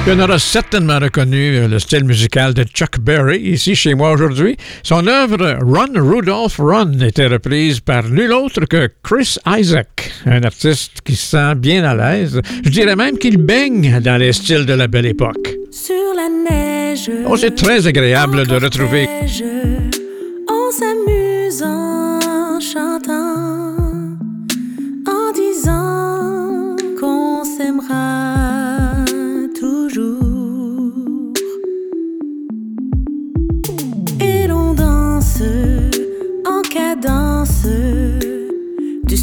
Tu 0.10 0.16
en 0.16 0.20
auras 0.22 0.40
certainement 0.40 0.98
reconnu 0.98 1.56
euh, 1.56 1.68
le 1.68 1.78
style 1.78 2.04
musical 2.04 2.56
de 2.56 2.64
Chuck 2.64 3.00
Berry 3.00 3.42
ici 3.42 3.76
chez 3.76 3.94
moi 3.94 4.12
aujourd'hui. 4.12 4.58
Son 4.82 5.06
œuvre 5.06 5.60
Run 5.62 6.02
Rudolph 6.02 6.58
Run 6.58 7.00
était 7.02 7.28
reprise 7.28 7.80
par 7.80 8.10
nul 8.10 8.34
autre 8.34 8.66
que 8.66 8.90
Chris 9.04 9.38
Isaac, 9.46 10.12
un 10.26 10.42
artiste 10.42 11.02
qui 11.06 11.16
se 11.16 11.38
sent 11.38 11.54
bien 11.58 11.84
à 11.84 11.94
l'aise. 11.94 12.42
Je 12.66 12.70
dirais 12.72 12.96
même 12.96 13.20
qu'il 13.20 13.38
baigne 13.38 14.00
dans 14.02 14.18
les 14.18 14.34
styles 14.34 14.66
de 14.66 14.74
la 14.74 14.88
belle 14.88 15.06
époque. 15.06 15.56
Sur 15.70 15.94
la 16.16 16.28
neige. 16.50 17.12
Oh, 17.28 17.38
c'est 17.38 17.54
très 17.54 17.86
agréable 17.86 18.48
de 18.48 18.56
retrouver 18.56 19.06
neige, 19.06 19.44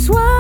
soir 0.07 0.36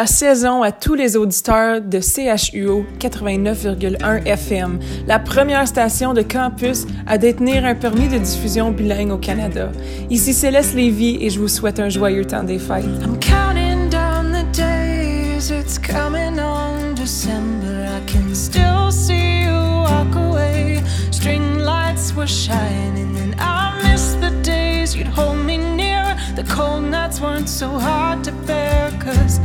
la 0.00 0.06
saison 0.06 0.62
à 0.62 0.72
tous 0.72 0.94
les 0.94 1.18
auditeurs 1.18 1.82
de 1.82 2.00
CHUO 2.00 2.86
89,1 2.98 4.24
FM, 4.24 4.78
la 5.06 5.18
première 5.18 5.68
station 5.68 6.14
de 6.14 6.22
campus 6.22 6.86
à 7.06 7.18
détenir 7.18 7.66
un 7.66 7.74
permis 7.74 8.08
de 8.08 8.16
diffusion 8.16 8.70
bilingue 8.70 9.12
au 9.12 9.18
Canada. 9.18 9.70
Ici 10.08 10.32
Céleste 10.32 10.74
Lévy 10.74 11.18
et 11.20 11.28
je 11.28 11.38
vous 11.38 11.48
souhaite 11.48 11.80
un 11.80 11.90
joyeux 11.90 12.24
temps 12.24 12.44
des 12.44 12.58
fêtes. 12.58 12.86
I'm 13.04 13.18
counting 13.20 13.90
down 13.90 14.32
the 14.32 14.46
days, 14.56 15.50
it's 15.50 15.78
coming 15.78 16.40
on 16.40 16.94
December. 16.94 17.86
I 17.86 18.00
can 18.10 18.34
still 18.34 18.90
see 18.90 19.42
you 19.42 19.52
walk 19.52 20.16
away. 20.16 20.80
String 21.10 21.58
lights 21.58 22.14
were 22.16 22.26
shining, 22.26 23.14
and 23.18 23.34
I 23.38 23.74
miss 23.82 24.14
the 24.14 24.30
days 24.42 24.96
you'd 24.96 25.08
hold 25.08 25.44
me 25.44 25.58
near. 25.58 26.16
The 26.36 26.44
cold 26.44 26.84
nights 26.84 27.20
weren't 27.20 27.50
so 27.50 27.68
hard 27.68 28.24
to 28.24 28.32
bear, 28.46 28.90
cause 28.98 29.38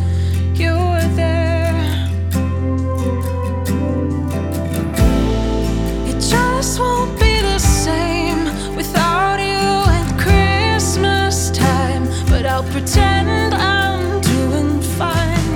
pretend 12.75 13.53
I'm 13.53 14.19
doing 14.19 14.81
fine. 14.81 15.49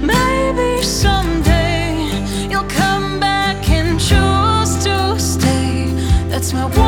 Maybe 0.00 0.82
someday 0.82 2.08
you'll 2.48 2.70
come 2.82 3.18
back 3.18 3.68
and 3.68 3.98
choose 3.98 4.84
to 4.84 5.18
stay. 5.18 5.90
That's 6.28 6.52
my 6.52 6.66
one 6.66 6.87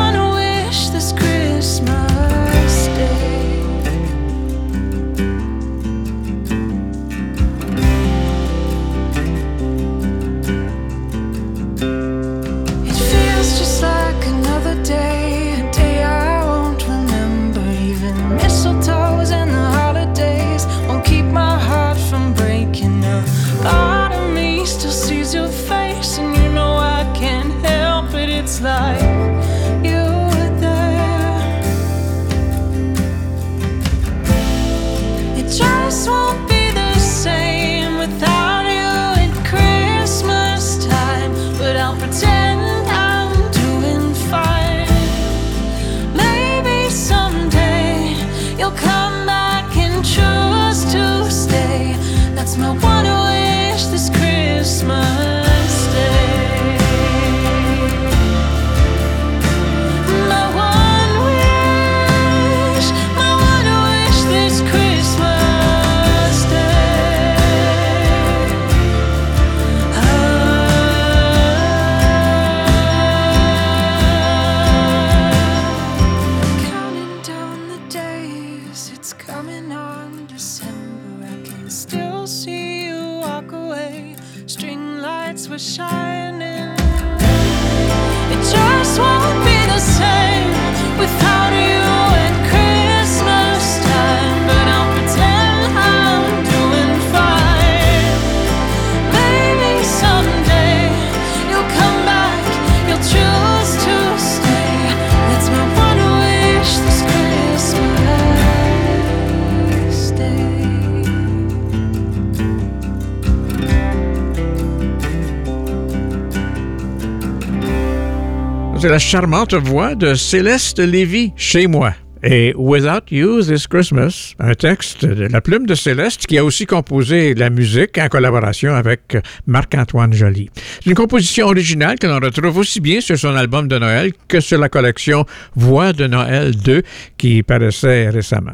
C'est 118.81 118.89
la 118.89 118.97
charmante 118.97 119.53
voix 119.53 119.93
de 119.93 120.15
Céleste 120.15 120.79
Lévy, 120.79 121.33
chez 121.35 121.67
moi. 121.67 121.93
Et 122.23 122.53
Without 122.55 123.09
You 123.09 123.41
This 123.41 123.67
Christmas, 123.67 124.35
un 124.39 124.53
texte 124.53 125.05
de 125.05 125.25
la 125.25 125.41
plume 125.41 125.65
de 125.65 125.73
Céleste 125.73 126.27
qui 126.27 126.37
a 126.37 126.45
aussi 126.45 126.67
composé 126.67 127.33
la 127.33 127.49
musique 127.49 127.97
en 127.97 128.09
collaboration 128.09 128.75
avec 128.75 129.17
Marc-Antoine 129.47 130.13
Joly. 130.13 130.49
C'est 130.55 130.89
une 130.89 130.95
composition 130.95 131.47
originale 131.47 131.97
que 131.97 132.05
l'on 132.05 132.19
retrouve 132.19 132.57
aussi 132.57 132.79
bien 132.79 133.01
sur 133.01 133.17
son 133.17 133.35
album 133.35 133.67
de 133.67 133.79
Noël 133.79 134.11
que 134.27 134.39
sur 134.39 134.59
la 134.59 134.69
collection 134.69 135.25
Voix 135.55 135.93
de 135.93 136.05
Noël 136.05 136.55
2 136.55 136.83
qui 137.17 137.41
paraissait 137.41 138.09
récemment. 138.09 138.53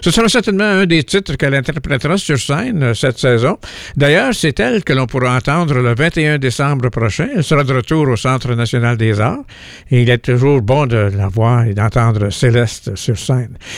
Ce 0.00 0.10
sera 0.10 0.28
certainement 0.28 0.64
un 0.64 0.86
des 0.86 1.02
titres 1.02 1.36
qu'elle 1.36 1.54
interprétera 1.54 2.18
sur 2.18 2.38
scène 2.38 2.94
cette 2.94 3.18
saison. 3.18 3.58
D'ailleurs, 3.96 4.34
c'est 4.34 4.58
elle 4.60 4.84
que 4.84 4.92
l'on 4.92 5.06
pourra 5.06 5.36
entendre 5.36 5.74
le 5.80 5.94
21 5.94 6.38
décembre 6.38 6.90
prochain. 6.90 7.28
Elle 7.34 7.44
sera 7.44 7.64
de 7.64 7.72
retour 7.72 8.08
au 8.08 8.16
Centre 8.16 8.54
national 8.54 8.96
des 8.96 9.20
arts 9.20 9.44
et 9.90 10.02
il 10.02 10.10
est 10.10 10.18
toujours 10.18 10.60
bon 10.62 10.86
de 10.86 11.10
la 11.16 11.28
voir 11.28 11.64
et 11.64 11.74
d'entendre 11.74 12.30
Céleste 12.30 12.94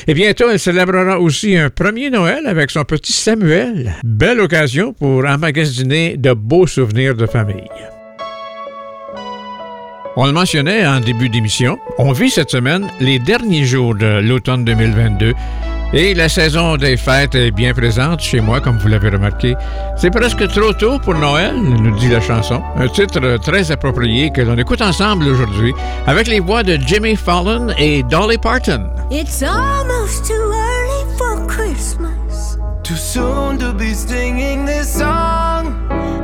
Et 0.07 0.15
bientôt, 0.15 0.51
elle 0.51 0.59
célébrera 0.59 1.21
aussi 1.21 1.57
un 1.57 1.71
premier 1.71 2.11
Noël 2.11 2.47
avec 2.47 2.71
son 2.71 2.85
petit 2.85 3.13
Samuel. 3.13 3.95
Belle 4.05 4.41
occasion 4.41 4.93
pour 4.93 5.25
emmagasiner 5.25 6.17
de 6.17 6.33
beaux 6.33 6.67
souvenirs 6.67 7.15
de 7.15 7.27
famille. 7.27 7.69
On 10.17 10.27
le 10.27 10.33
mentionnait 10.33 10.85
en 10.85 10.99
début 10.99 11.29
d'émission, 11.29 11.79
on 11.97 12.11
vit 12.11 12.31
cette 12.31 12.51
semaine 12.51 12.89
les 12.99 13.21
derniers 13.21 13.65
jours 13.65 13.95
de 13.95 14.21
l'automne 14.21 14.65
2022 14.65 15.33
et 15.93 16.15
la 16.15 16.29
saison 16.29 16.77
des 16.77 16.97
fêtes 16.97 17.35
est 17.35 17.51
bien 17.51 17.73
présente 17.73 18.21
chez 18.21 18.41
moi, 18.41 18.61
comme 18.61 18.79
vous 18.79 18.89
l'avez 18.89 19.09
remarqué. 19.09 19.55
C'est 19.97 20.11
presque 20.11 20.47
trop 20.49 20.73
tôt 20.73 20.99
pour 20.99 21.15
Noël, 21.15 21.55
nous 21.57 21.97
dit 21.99 22.09
la 22.09 22.21
chanson. 22.21 22.63
Un 22.77 22.89
titre 22.89 23.39
très 23.39 23.71
approprié 23.71 24.31
que 24.31 24.43
l'on 24.43 24.57
écoute 24.57 24.83
ensemble 24.83 25.27
aujourd'hui 25.27 25.73
avec 26.07 26.29
les 26.29 26.41
voix 26.41 26.63
de 26.63 26.79
Jimmy 26.87 27.17
Fallon 27.17 27.69
et 27.79 28.03
Dolly 28.05 28.39
Parton. 28.39 28.91
It's 29.11 29.43
almost 29.43 30.27
too 30.27 30.35
early 30.35 31.17
for 31.17 31.47
Christmas. 31.47 32.59
Too 32.83 32.97
soon 32.97 33.59
to 33.59 33.73
be 33.73 33.95
singing 33.95 34.67
this 34.67 34.99
song. 34.99 35.75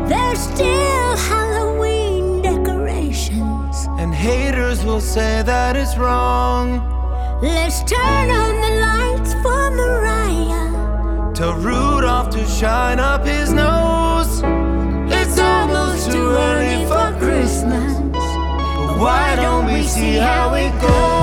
There's 0.09 0.41
still 0.41 1.17
Halloween 1.17 2.43
decorations. 2.43 3.89
And 3.99 4.15
haters 4.15 4.85
will 4.85 5.01
say 5.01 5.43
that 5.43 5.77
it's 5.77 5.97
wrong. 5.97 6.94
Let's 7.45 7.83
turn 7.83 8.31
on 8.31 8.55
the 8.63 8.71
lights 8.81 9.35
for 9.35 9.71
Mariah. 9.71 11.35
Tell 11.35 11.53
Rudolph 11.53 12.31
to 12.31 12.47
shine 12.47 12.99
up 12.99 13.27
his 13.27 13.53
nose. 13.53 14.41
It's 15.13 15.39
almost 15.39 16.11
too 16.11 16.31
early 16.31 16.87
for 16.87 17.15
Christmas. 17.19 18.01
But 18.13 18.99
why 18.99 19.37
don't 19.37 19.67
we 19.67 19.83
see 19.83 20.15
how 20.15 20.55
it 20.55 20.73
goes? 20.81 21.14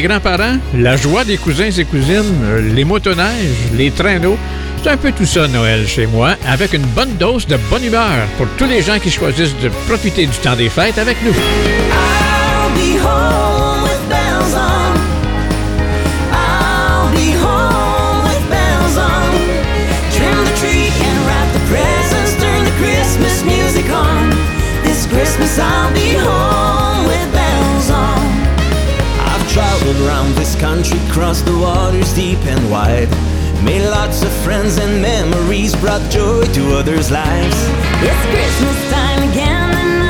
Grands-parents, 0.00 0.58
la 0.74 0.96
joie 0.96 1.24
des 1.24 1.36
cousins 1.36 1.70
et 1.70 1.84
cousines, 1.84 2.34
euh, 2.44 2.74
les 2.74 2.84
motoneiges, 2.84 3.72
les 3.74 3.90
traîneaux, 3.90 4.38
c'est 4.82 4.90
un 4.90 4.96
peu 4.96 5.12
tout 5.12 5.26
ça 5.26 5.48
Noël 5.48 5.86
chez 5.86 6.06
moi, 6.06 6.36
avec 6.46 6.72
une 6.72 6.86
bonne 6.86 7.16
dose 7.16 7.46
de 7.46 7.56
bonne 7.70 7.84
humeur 7.84 8.26
pour 8.36 8.46
tous 8.56 8.66
les 8.66 8.82
gens 8.82 8.98
qui 8.98 9.10
choisissent 9.10 9.56
de 9.62 9.68
profiter 9.88 10.26
du 10.26 10.36
temps 10.38 10.56
des 10.56 10.68
fêtes 10.68 10.98
avec 10.98 11.16
nous. 11.22 11.32
I'll 11.32 12.70
be 12.74 12.96
home 12.98 13.82
with 13.82 14.08
bells 14.08 14.54
on. 14.54 14.88
This 24.82 25.06
Christmas 25.06 25.58
I'll 25.58 25.92
be 25.94 26.14
home 26.14 26.47
traveled 29.58 30.36
this 30.36 30.54
country, 30.60 31.00
crossed 31.10 31.44
the 31.44 31.58
waters 31.58 32.14
deep 32.14 32.38
and 32.46 32.70
wide. 32.70 33.10
Made 33.64 33.88
lots 33.88 34.22
of 34.22 34.30
friends 34.44 34.78
and 34.78 35.02
memories, 35.02 35.74
brought 35.74 36.08
joy 36.12 36.44
to 36.54 36.76
others' 36.76 37.10
lives. 37.10 37.56
It's 38.00 38.24
Christmas 38.30 38.90
time 38.92 39.30
again. 39.32 40.07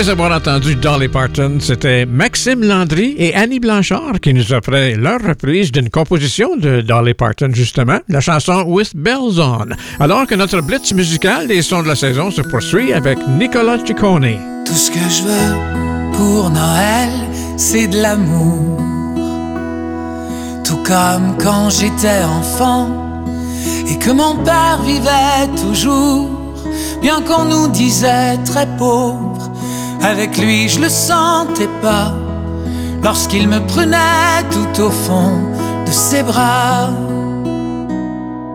Après 0.00 0.12
avoir 0.12 0.32
entendu 0.32 0.76
Dolly 0.76 1.08
Parton, 1.08 1.58
c'était 1.60 2.06
Maxime 2.06 2.64
Landry 2.64 3.14
et 3.18 3.34
Annie 3.34 3.60
Blanchard 3.60 4.18
qui 4.22 4.32
nous 4.32 4.50
offraient 4.50 4.94
leur 4.94 5.20
reprise 5.20 5.70
d'une 5.72 5.90
composition 5.90 6.56
de 6.56 6.80
Dolly 6.80 7.12
Parton, 7.12 7.50
justement, 7.52 7.98
la 8.08 8.22
chanson 8.22 8.64
With 8.66 8.96
Bells 8.96 9.38
On. 9.38 9.66
Alors 10.02 10.26
que 10.26 10.34
notre 10.34 10.62
blitz 10.62 10.94
musical 10.94 11.48
des 11.48 11.60
sons 11.60 11.82
de 11.82 11.88
la 11.88 11.96
saison 11.96 12.30
se 12.30 12.40
poursuit 12.40 12.94
avec 12.94 13.18
Nicolas 13.38 13.76
Ciccone. 13.84 14.38
Tout 14.64 14.72
ce 14.72 14.90
que 14.90 15.00
je 15.00 15.22
veux 15.24 16.14
pour 16.14 16.48
Noël, 16.48 17.10
c'est 17.58 17.88
de 17.88 18.00
l'amour. 18.00 18.80
Tout 20.64 20.82
comme 20.82 21.36
quand 21.38 21.68
j'étais 21.68 22.24
enfant 22.24 22.88
et 23.86 23.98
que 23.98 24.12
mon 24.12 24.36
père 24.44 24.80
vivait 24.82 25.46
toujours, 25.60 26.30
bien 27.02 27.20
qu'on 27.20 27.44
nous 27.44 27.68
disait 27.68 28.38
très 28.46 28.66
pauvre. 28.78 29.39
Avec 30.02 30.38
lui, 30.38 30.68
je 30.68 30.80
le 30.80 30.88
sentais 30.88 31.68
pas 31.82 32.14
lorsqu'il 33.02 33.48
me 33.48 33.60
prenait 33.66 34.42
tout 34.50 34.82
au 34.82 34.90
fond 34.90 35.32
de 35.86 35.90
ses 35.90 36.22
bras. 36.22 36.90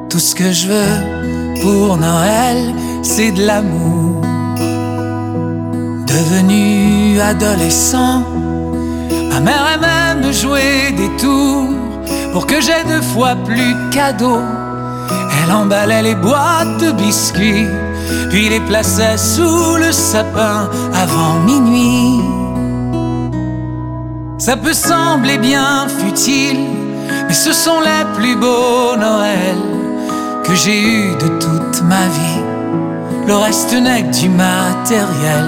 Tout 0.10 0.20
ce 0.20 0.34
que 0.34 0.52
je 0.52 0.68
veux 0.68 1.62
pour 1.62 1.98
Noël, 1.98 2.74
c'est 3.04 3.32
de 3.32 3.46
l'amour. 3.46 4.22
Devenu 6.08 7.20
adolescent, 7.20 8.24
ma 9.30 9.39
mère 9.39 9.66
aimait 9.76 10.28
me 10.28 10.32
jouer 10.32 10.91
des 10.96 11.10
tours 11.18 11.70
pour 12.32 12.48
que 12.48 12.60
j'aie 12.62 12.84
deux 12.88 13.02
fois 13.02 13.36
plus 13.46 13.74
de 13.74 13.93
cadeaux. 13.93 14.41
Elle 15.43 15.52
emballait 15.52 16.02
les 16.02 16.16
boîtes 16.16 16.80
de 16.82 16.91
biscuits, 16.91 17.68
puis 18.30 18.49
les 18.49 18.60
plaçait 18.60 19.18
sous 19.18 19.76
le 19.78 19.91
sapin 19.91 20.70
avant 20.93 21.39
minuit. 21.45 22.22
Ça 24.38 24.58
peut 24.58 24.74
sembler 24.74 25.38
bien 25.38 25.88
futile, 25.88 26.60
mais 27.28 27.34
ce 27.34 27.53
sont 27.53 27.80
les 27.80 28.06
plus 28.16 28.36
beaux 28.36 28.95
Noëls 28.97 29.76
que 30.43 30.53
j'ai 30.53 30.82
eus 30.82 31.16
de 31.16 31.28
toute 31.39 31.82
ma 31.84 32.06
vie. 32.08 32.43
Le 33.28 33.36
reste 33.36 33.74
n'est 33.74 34.03
que 34.03 34.20
du 34.20 34.30
matériel. 34.30 35.45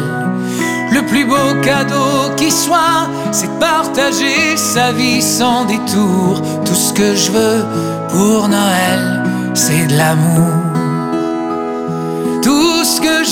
Le 0.92 1.02
plus 1.06 1.26
beau 1.26 1.62
cadeau 1.62 2.34
qui 2.38 2.50
soit, 2.50 3.08
c'est 3.32 3.52
partager 3.60 4.58
sa 4.58 4.92
vie 4.94 5.22
sans 5.22 5.66
détour. 5.66 6.42
Tout 6.66 6.74
ce 6.74 6.94
que 6.94 7.16
je 7.16 7.32
veux 7.32 7.66
pour 8.10 8.48
Noël, 8.48 9.24
c'est 9.54 9.86
de 9.88 9.98
l'amour. 9.98 10.57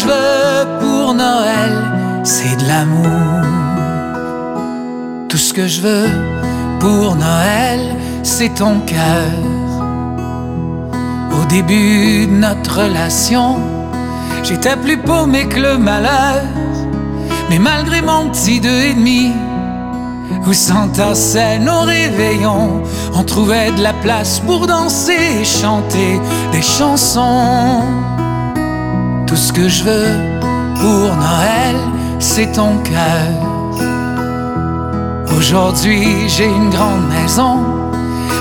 Je 0.05 0.11
veux 0.11 0.79
pour 0.81 1.15
Noël, 1.15 2.21
c'est 2.23 2.57
de 2.57 2.67
l'amour. 2.67 3.41
Tout 5.27 5.37
ce 5.37 5.51
que 5.51 5.67
je 5.67 5.81
veux 5.81 6.09
pour 6.79 7.15
Noël, 7.15 7.79
c'est 8.21 8.53
ton 8.53 8.81
cœur. 8.81 9.31
Au 11.41 11.45
début 11.45 12.27
de 12.27 12.33
notre 12.33 12.83
relation, 12.83 13.57
j'étais 14.43 14.75
plus 14.75 14.97
paumé 14.97 15.47
que 15.47 15.59
le 15.59 15.77
malheur. 15.79 16.43
Mais 17.49 17.57
malgré 17.57 18.03
mon 18.03 18.29
petit 18.29 18.59
deux 18.59 18.81
et 18.81 18.93
demi, 18.93 19.31
où 20.45 20.53
s'entassaient 20.53 21.57
nos 21.57 21.81
réveillons, 21.81 22.83
on 23.15 23.23
trouvait 23.23 23.71
de 23.71 23.81
la 23.81 23.93
place 23.93 24.39
pour 24.39 24.67
danser 24.67 25.39
et 25.41 25.45
chanter 25.45 26.19
des 26.51 26.61
chansons. 26.61 27.81
Tout 29.35 29.41
ce 29.41 29.51
que 29.51 29.67
je 29.67 29.83
veux 29.83 30.15
pour 30.79 31.13
Noël, 31.13 31.75
c'est 32.19 32.53
ton 32.53 32.77
cœur. 32.77 33.27
Aujourd'hui, 35.35 36.29
j'ai 36.29 36.45
une 36.45 36.69
grande 36.69 37.05
maison, 37.09 37.59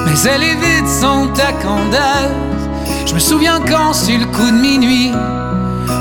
mais 0.07 0.17
elle 0.33 0.45
est 0.45 0.55
vide 0.55 0.87
sans 0.87 1.27
ta 1.33 1.51
candeur. 1.55 2.31
Je 3.07 3.15
me 3.15 3.19
souviens 3.19 3.61
quand, 3.69 3.93
sur 3.93 4.17
le 4.17 4.27
coup 4.27 4.49
de 4.49 4.57
minuit, 4.57 5.11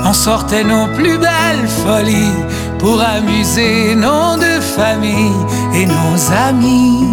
on 0.04 0.12
sortait 0.12 0.62
nos 0.62 0.86
plus 0.94 1.18
belles 1.18 1.68
folies 1.84 2.38
pour 2.78 3.02
amuser 3.02 3.96
nos 3.96 4.36
deux 4.36 4.60
familles 4.60 5.44
et 5.74 5.86
nos 5.86 6.32
amis. 6.48 7.04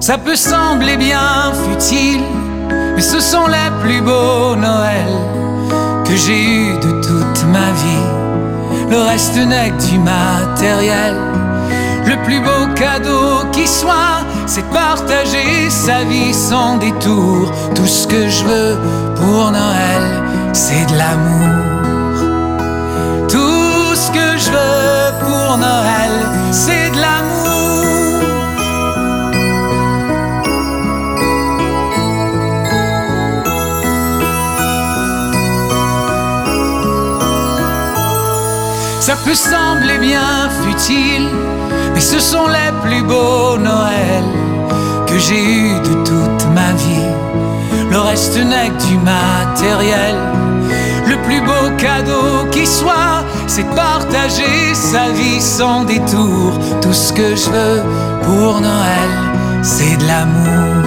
Ça 0.00 0.16
peut 0.16 0.36
sembler 0.36 0.96
bien 0.96 1.52
futile, 1.68 2.24
mais 2.94 3.02
ce 3.02 3.20
sont 3.20 3.46
les 3.46 3.70
plus 3.82 4.00
beaux 4.00 4.56
Noëls 4.56 5.35
j'ai 6.16 6.42
eus 6.42 6.78
de 6.78 6.90
toute 7.02 7.44
ma 7.52 7.70
vie. 7.82 8.06
Le 8.90 8.98
reste 8.98 9.36
n'est 9.36 9.70
que 9.70 9.82
du 9.90 9.98
matériel. 9.98 11.14
Le 12.06 12.16
plus 12.24 12.40
beau 12.40 12.72
cadeau 12.74 13.44
qui 13.52 13.66
soit, 13.66 14.24
c'est 14.46 14.64
partager 14.70 15.68
sa 15.70 16.04
vie 16.04 16.32
sans 16.32 16.78
détour. 16.78 17.52
Tout 17.74 17.86
ce 17.86 18.06
que 18.06 18.28
je 18.28 18.44
veux 18.44 18.78
pour 19.16 19.50
Noël, 19.50 20.22
c'est 20.52 20.86
de 20.86 20.96
l'amour. 20.96 21.48
Tout 23.28 23.94
ce 23.94 24.10
que 24.10 24.38
je 24.38 24.50
veux 24.50 25.26
pour 25.26 25.58
Noël, 25.58 26.12
c'est 26.52 26.90
de 26.90 27.00
l'amour. 27.00 27.65
Ça 39.06 39.14
peut 39.24 39.36
sembler 39.36 39.98
bien 39.98 40.50
futile, 40.64 41.28
mais 41.94 42.00
ce 42.00 42.18
sont 42.18 42.48
les 42.48 42.72
plus 42.82 43.04
beaux 43.04 43.56
Noëls 43.56 44.32
que 45.06 45.16
j'ai 45.16 45.44
eus 45.44 45.78
de 45.78 45.94
toute 46.04 46.44
ma 46.52 46.72
vie. 46.72 47.12
Le 47.88 48.00
reste 48.00 48.36
n'est 48.36 48.68
que 48.70 48.82
du 48.88 48.98
matériel. 48.98 50.16
Le 51.06 51.16
plus 51.24 51.40
beau 51.40 51.70
cadeau 51.78 52.50
qui 52.50 52.66
soit, 52.66 53.22
c'est 53.46 53.68
partager 53.76 54.74
sa 54.74 55.10
vie 55.10 55.40
sans 55.40 55.84
détour. 55.84 56.58
Tout 56.82 56.92
ce 56.92 57.12
que 57.12 57.36
je 57.36 57.48
veux 57.48 57.82
pour 58.24 58.60
Noël, 58.60 59.12
c'est 59.62 59.98
de 59.98 60.06
l'amour. 60.08 60.82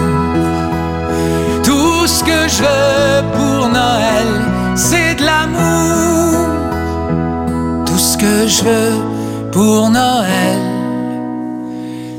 Tout 1.63 2.05
ce 2.05 2.21
que 2.25 2.49
je 2.49 2.63
veux 2.63 3.23
pour 3.31 3.69
Noël, 3.69 4.27
c'est 4.75 5.15
de 5.15 5.23
l'amour. 5.23 6.08
Que 8.29 8.47
je 8.47 8.63
veux 8.63 9.49
pour 9.51 9.89
Noël, 9.89 10.59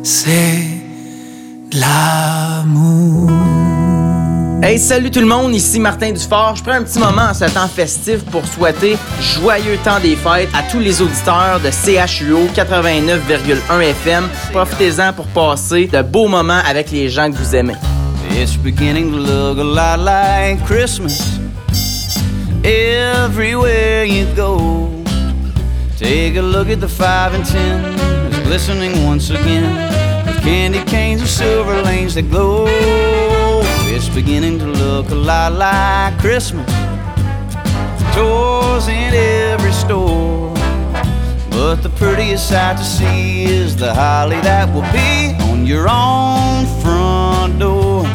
c'est 0.03 0.67
de 1.71 1.79
l'amour. 1.79 3.31
Hey, 4.61 4.81
salut 4.81 5.13
tout 5.13 5.21
le 5.21 5.27
monde, 5.27 5.55
ici 5.55 5.79
Martin 5.79 6.11
Dufort. 6.11 6.57
Je 6.57 6.65
prends 6.65 6.73
un 6.73 6.83
petit 6.83 6.99
moment 6.99 7.29
en 7.31 7.35
ce 7.35 7.45
temps 7.45 7.69
festif 7.69 8.25
pour 8.25 8.45
souhaiter 8.45 8.97
joyeux 9.21 9.79
temps 9.85 10.01
des 10.01 10.17
fêtes 10.17 10.49
à 10.53 10.65
tous 10.65 10.81
les 10.81 11.01
auditeurs 11.01 11.61
de 11.63 11.71
CHUO 11.71 12.49
89,1 12.57 13.81
FM. 13.81 14.29
Profitez-en 14.53 15.13
pour 15.13 15.27
passer 15.27 15.87
de 15.87 16.03
beaux 16.03 16.27
moments 16.27 16.63
avec 16.69 16.91
les 16.91 17.09
gens 17.09 17.31
que 17.31 17.37
vous 17.37 17.55
aimez. 17.55 17.77
It's 18.33 18.57
beginning 18.57 19.13
to 19.13 19.19
look 19.19 19.59
a 19.59 19.63
lot 19.63 20.01
like 20.01 20.65
Christmas 20.67 21.39
everywhere 22.65 24.05
you 24.05 24.27
go. 24.35 25.00
Take 26.01 26.37
a 26.37 26.41
look 26.41 26.71
at 26.71 26.81
the 26.81 26.89
five 26.89 27.35
and 27.35 27.45
ten, 27.45 27.85
as 28.33 28.39
glistening 28.47 29.05
once 29.05 29.29
again 29.29 29.71
with 30.25 30.41
candy 30.41 30.83
canes 30.85 31.21
and 31.21 31.29
silver 31.29 31.83
lanes 31.83 32.15
that 32.15 32.31
glow. 32.31 32.65
It's 33.85 34.09
beginning 34.09 34.59
to 34.61 34.65
look 34.65 35.11
a 35.11 35.15
lot 35.15 35.53
like 35.53 36.19
Christmas. 36.19 36.67
Toys 38.15 38.89
in 38.89 39.13
every 39.13 39.73
store. 39.73 40.55
But 41.51 41.83
the 41.83 41.91
prettiest 41.91 42.49
sight 42.49 42.79
to 42.79 42.85
see 42.85 43.45
is 43.45 43.77
the 43.77 43.93
holly 43.93 44.41
that 44.41 44.73
will 44.73 44.91
be 44.93 45.37
on 45.53 45.67
your 45.67 45.87
own 45.87 46.65
front 46.81 47.59
door. 47.59 48.07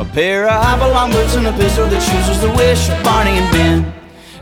A 0.00 0.08
pair 0.14 0.46
of 0.46 0.64
hop-along 0.64 1.12
boots 1.12 1.36
and 1.36 1.46
a 1.48 1.52
pistol 1.52 1.86
that 1.86 2.00
chooses 2.00 2.40
the 2.40 2.50
wish 2.56 2.88
of 2.88 3.04
Barney 3.04 3.32
and 3.32 3.52
Ben. 3.52 3.97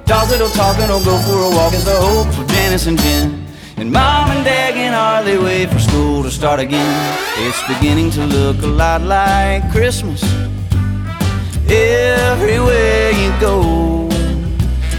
Dolls 0.07 0.31
that'll 0.31 0.49
talk 0.51 0.79
and 0.79 0.89
will 0.89 1.05
go 1.05 1.19
for 1.19 1.37
a 1.37 1.51
walk 1.51 1.75
is 1.75 1.85
the 1.85 1.97
hope 1.97 2.33
for 2.33 2.45
Janice 2.53 2.87
and 2.87 2.97
Jen. 2.97 3.45
And 3.77 3.91
mom 3.91 4.31
and 4.31 4.45
dad 4.45 4.75
can 4.75 4.93
hardly 4.93 5.37
wait 5.37 5.69
for 5.69 5.81
school 5.81 6.23
to 6.23 6.31
start 6.31 6.61
again. 6.61 7.19
It's 7.39 7.61
beginning 7.67 8.11
to 8.13 8.25
look 8.25 8.63
a 8.63 8.69
lot 8.69 9.03
like 9.03 9.69
Christmas. 9.73 10.23
Everywhere 11.69 13.11
you 13.11 13.35
go, 13.41 14.09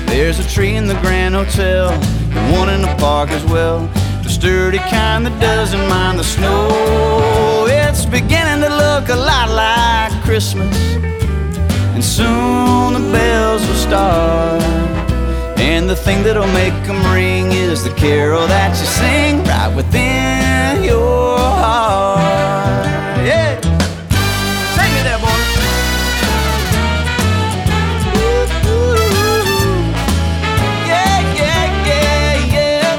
there's 0.08 0.39
a 0.39 0.47
tree 0.49 0.76
in 0.76 0.88
the 0.88 0.99
Grand 0.99 1.36
Hotel 1.36 1.89
and 1.89 2.58
one 2.58 2.70
in 2.70 2.82
the 2.82 2.93
park 2.99 3.30
as 3.30 3.45
well. 3.45 3.88
The 4.24 4.30
sturdy 4.30 4.80
kind 4.80 5.26
that 5.26 5.39
doesn't 5.39 5.88
mind 5.88 6.20
the 6.20 6.26
snow. 6.26 7.66
It's 7.70 8.05
beginning 8.05 8.62
to 8.62 8.70
look 8.70 9.08
a 9.08 9.16
lot 9.16 9.49
like 9.51 10.12
Christmas. 10.24 10.76
And 11.95 12.03
soon 12.03 12.93
the 12.93 13.10
bells 13.14 13.66
will 13.66 13.76
start. 13.76 14.97
And 15.60 15.89
the 15.89 15.95
thing 15.95 16.24
that'll 16.24 16.47
make 16.47 16.74
them 16.86 17.03
ring 17.14 17.51
is 17.51 17.84
the 17.84 17.89
carol 17.95 18.45
that 18.47 18.78
you 18.80 18.86
sing 18.86 19.43
right 19.43 19.74
within 19.76 20.84
your 20.84 21.38
heart. 21.38 23.26
Yeah! 23.26 23.60
There, 25.03 25.20
boy! 25.20 25.28
Yeah, 30.86 31.20
yeah, 31.39 31.66
yeah, 31.88 32.36
yeah. 32.53 32.97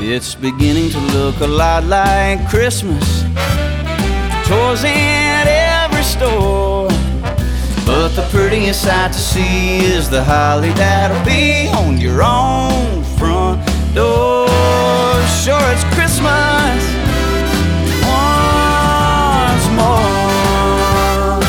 Hey! 0.00 0.14
It's 0.14 0.34
beginning 0.34 0.88
to 0.90 0.98
look 0.98 1.40
a 1.40 1.46
lot 1.46 1.84
like 1.84 2.48
Christmas. 2.48 3.25
Toys 4.46 4.84
in 4.84 5.48
every 5.48 6.04
store. 6.04 6.86
But 7.84 8.10
the 8.10 8.22
prettiest 8.30 8.82
sight 8.82 9.12
to 9.12 9.18
see 9.18 9.78
is 9.78 10.08
the 10.08 10.22
holly 10.22 10.70
that'll 10.74 11.24
be 11.24 11.68
on 11.70 11.98
your 11.98 12.22
own 12.22 13.02
front 13.18 13.60
door. 13.92 14.46
Sure, 15.42 15.66
it's 15.74 15.82
Christmas 15.96 16.80
once 18.06 19.66
more. 19.74 21.42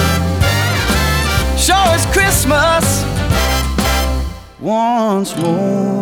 Sure, 1.56 1.94
it's 1.94 2.08
Christmas 2.08 3.06
once 4.60 5.38
more. 5.38 5.97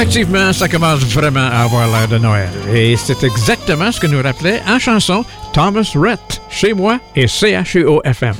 Effectivement, 0.00 0.52
ça 0.52 0.68
commence 0.68 1.00
vraiment 1.00 1.48
à 1.50 1.64
avoir 1.64 1.88
l'air 1.88 2.06
de 2.06 2.18
Noël. 2.18 2.48
Et 2.72 2.94
c'est 2.96 3.24
exactement 3.24 3.90
ce 3.90 3.98
que 3.98 4.06
nous 4.06 4.22
rappelait 4.22 4.62
en 4.68 4.78
chanson 4.78 5.24
Thomas 5.52 5.90
Rhett, 5.96 6.40
chez 6.48 6.72
moi 6.72 7.00
et 7.16 7.26
CHUO-FM. 7.26 8.34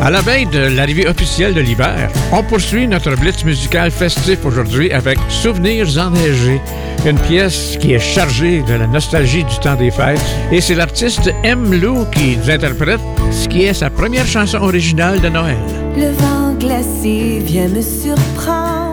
À 0.00 0.10
la 0.10 0.22
veille 0.22 0.46
de 0.46 0.60
l'arrivée 0.74 1.06
officielle 1.06 1.52
de 1.52 1.60
l'hiver, 1.60 2.10
on 2.32 2.42
poursuit 2.42 2.88
notre 2.88 3.14
blitz 3.16 3.44
musical 3.44 3.90
festif 3.90 4.46
aujourd'hui 4.46 4.90
avec 4.92 5.18
Souvenirs 5.28 5.98
enneigés, 5.98 6.62
une 7.04 7.18
pièce 7.18 7.76
qui 7.78 7.92
est 7.92 7.98
chargée 7.98 8.62
de 8.62 8.74
la 8.74 8.86
nostalgie 8.86 9.44
du 9.44 9.58
temps 9.58 9.74
des 9.74 9.90
fêtes. 9.90 10.24
Et 10.50 10.62
c'est 10.62 10.74
l'artiste 10.74 11.30
M. 11.42 11.78
Lou 11.78 12.06
qui 12.06 12.38
interprète 12.50 13.00
ce 13.30 13.46
qui 13.46 13.64
est 13.64 13.74
sa 13.74 13.90
première 13.90 14.26
chanson 14.26 14.56
originale 14.62 15.20
de 15.20 15.28
Noël. 15.28 15.58
Le 15.98 16.12
vent 16.12 16.54
glacé 16.58 17.42
vient 17.44 17.68
me 17.68 17.82
surprendre, 17.82 18.85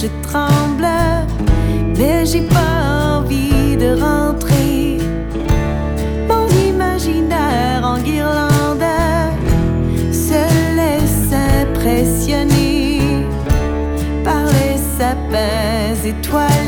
je 0.00 0.06
tremble, 0.22 0.86
mais 1.98 2.24
j'ai 2.24 2.42
pas 2.42 3.18
envie 3.18 3.76
de 3.76 4.00
rentrer. 4.00 4.98
Mon 6.28 6.46
imaginaire 6.72 7.82
en 7.82 7.98
guirlande 7.98 8.84
se 10.12 10.42
laisse 10.78 11.32
impressionner 11.62 13.26
par 14.22 14.44
les 14.58 14.78
sapins 14.98 15.96
étoilés 16.04 16.67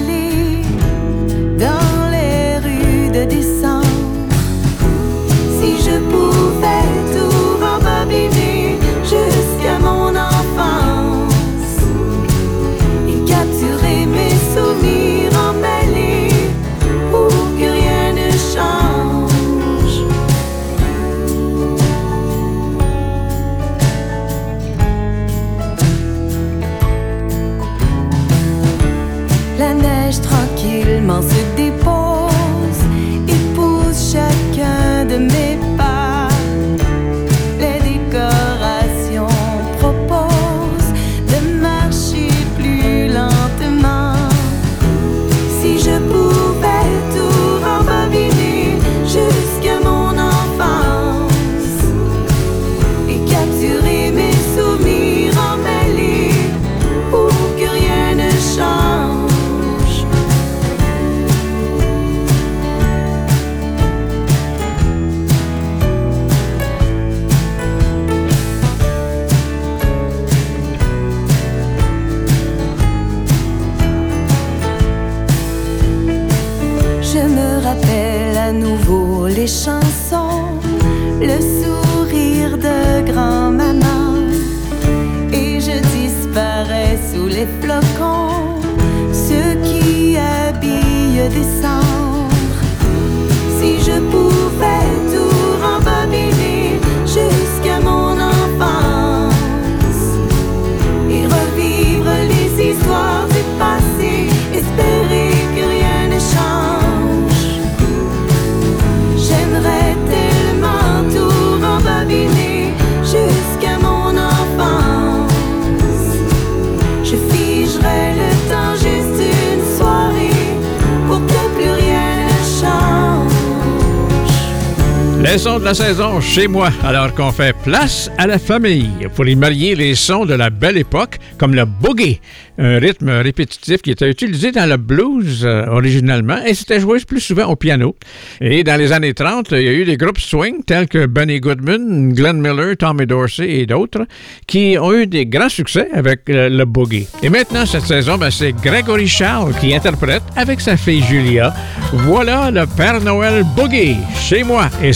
saison 125.74 126.20
chez 126.20 126.48
moi, 126.48 126.70
alors 126.82 127.14
qu'on 127.14 127.30
fait 127.30 127.54
place 127.64 128.10
à 128.18 128.26
la 128.26 128.38
famille 128.38 128.90
pour 129.14 129.26
y 129.28 129.36
marier 129.36 129.74
les 129.74 129.94
sons 129.94 130.24
de 130.24 130.34
la 130.34 130.50
belle 130.50 130.76
époque, 130.76 131.18
comme 131.38 131.54
le 131.54 131.64
boogie, 131.64 132.20
un 132.58 132.78
rythme 132.78 133.10
répétitif 133.10 133.80
qui 133.80 133.90
était 133.90 134.10
utilisé 134.10 134.52
dans 134.52 134.68
le 134.68 134.76
blues 134.76 135.44
euh, 135.44 135.66
originalement 135.66 136.38
et 136.44 136.54
c'était 136.54 136.80
joué 136.80 136.98
plus 137.06 137.20
souvent 137.20 137.46
au 137.46 137.56
piano. 137.56 137.94
Et 138.40 138.64
dans 138.64 138.78
les 138.78 138.92
années 138.92 139.14
30, 139.14 139.52
il 139.52 139.62
y 139.62 139.68
a 139.68 139.72
eu 139.72 139.84
des 139.84 139.96
groupes 139.96 140.18
swing 140.18 140.62
tels 140.64 140.88
que 140.88 141.06
Benny 141.06 141.40
Goodman, 141.40 142.12
Glenn 142.12 142.40
Miller, 142.40 142.76
Tommy 142.76 143.06
Dorsey 143.06 143.48
et 143.60 143.66
d'autres 143.66 144.06
qui 144.46 144.76
ont 144.78 144.92
eu 144.92 145.06
des 145.06 145.24
grands 145.26 145.48
succès 145.48 145.88
avec 145.94 146.28
euh, 146.28 146.48
le 146.48 146.64
boogie. 146.64 147.06
Et 147.22 147.30
maintenant, 147.30 147.64
cette 147.64 147.84
saison, 147.86 148.18
ben, 148.18 148.30
c'est 148.30 148.52
Gregory 148.52 149.08
Charles 149.08 149.54
qui 149.60 149.74
interprète 149.74 150.22
avec 150.36 150.60
sa 150.60 150.76
fille 150.76 151.02
Julia. 151.02 151.54
Voilà 151.92 152.50
le 152.50 152.66
Père 152.66 153.00
Noël 153.00 153.44
Boogie 153.56 153.96
chez 154.20 154.42
moi 154.42 154.68
et 154.82 154.92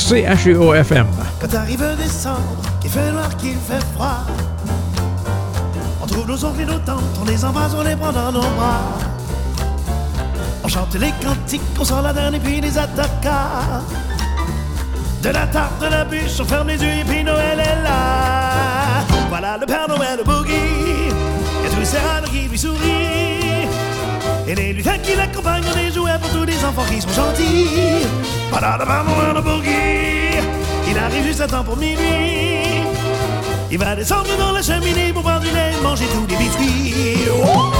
Quand 1.40 1.54
arrive 1.58 1.84
décembre, 1.98 2.40
qu'il 2.80 2.90
fait 2.90 3.12
noir, 3.12 3.36
qu'il 3.36 3.56
fait 3.56 3.84
froid, 3.94 4.24
on 6.02 6.06
trouve 6.06 6.26
nos 6.26 6.42
oncles 6.42 6.62
et 6.62 6.64
nos 6.64 6.78
tantes, 6.78 7.02
on 7.20 7.24
les 7.26 7.44
embrasse, 7.44 7.72
on 7.76 7.82
les 7.82 7.94
prend 7.94 8.12
dans 8.12 8.32
nos 8.32 8.40
bras. 8.40 8.80
On 10.62 10.68
chante 10.68 10.94
les 10.94 11.12
cantiques, 11.22 11.60
on 11.78 11.84
sort 11.84 12.00
la 12.00 12.14
dernière 12.14 12.40
puis 12.40 12.62
les 12.62 12.78
attaques. 12.78 13.28
De 15.22 15.28
la 15.28 15.46
tarte, 15.48 15.80
de 15.82 15.86
la 15.86 16.04
bûche, 16.06 16.40
on 16.40 16.44
ferme 16.44 16.68
les 16.68 16.82
yeux 16.82 17.00
et 17.00 17.04
puis 17.04 17.22
Noël 17.22 17.60
est 17.60 17.82
là. 17.82 19.04
Voilà 19.28 19.58
le 19.58 19.66
Père 19.66 19.86
Noël 19.86 20.20
boogie, 20.24 20.52
et 20.52 21.68
tous 21.68 21.84
ces 21.84 21.98
râles 21.98 22.24
qui 22.30 22.48
lui 22.48 22.58
sourient. 22.58 23.53
Et 24.46 24.54
les 24.54 24.72
lutins 24.74 24.98
qui 24.98 25.16
l'accompagnent, 25.16 25.64
on 25.70 25.74
des 25.74 25.90
jouets 25.90 26.18
pour 26.20 26.30
tous 26.30 26.44
les 26.44 26.64
enfants 26.64 26.84
qui 26.90 27.00
sont 27.00 27.08
gentils. 27.08 28.06
Il 30.90 30.98
arrive 30.98 31.24
juste 31.24 31.40
à 31.40 31.46
temps 31.46 31.64
pour 31.64 31.76
minuit. 31.76 32.84
Il 33.70 33.78
va 33.78 33.96
descendre 33.96 34.36
dans 34.38 34.52
la 34.52 34.62
cheminée 34.62 35.12
pour 35.12 35.22
boire 35.22 35.40
du 35.40 35.46
lait 35.46 35.72
manger 35.82 36.04
tous 36.12 36.26
les 36.28 36.36
biscuits. 36.36 36.94
Oh 37.32 37.72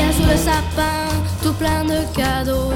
a 0.00 0.12
sous 0.12 0.28
le 0.28 0.36
sapin 0.36 1.04
tout 1.42 1.52
plein 1.54 1.84
de 1.84 2.04
cadeaux. 2.14 2.72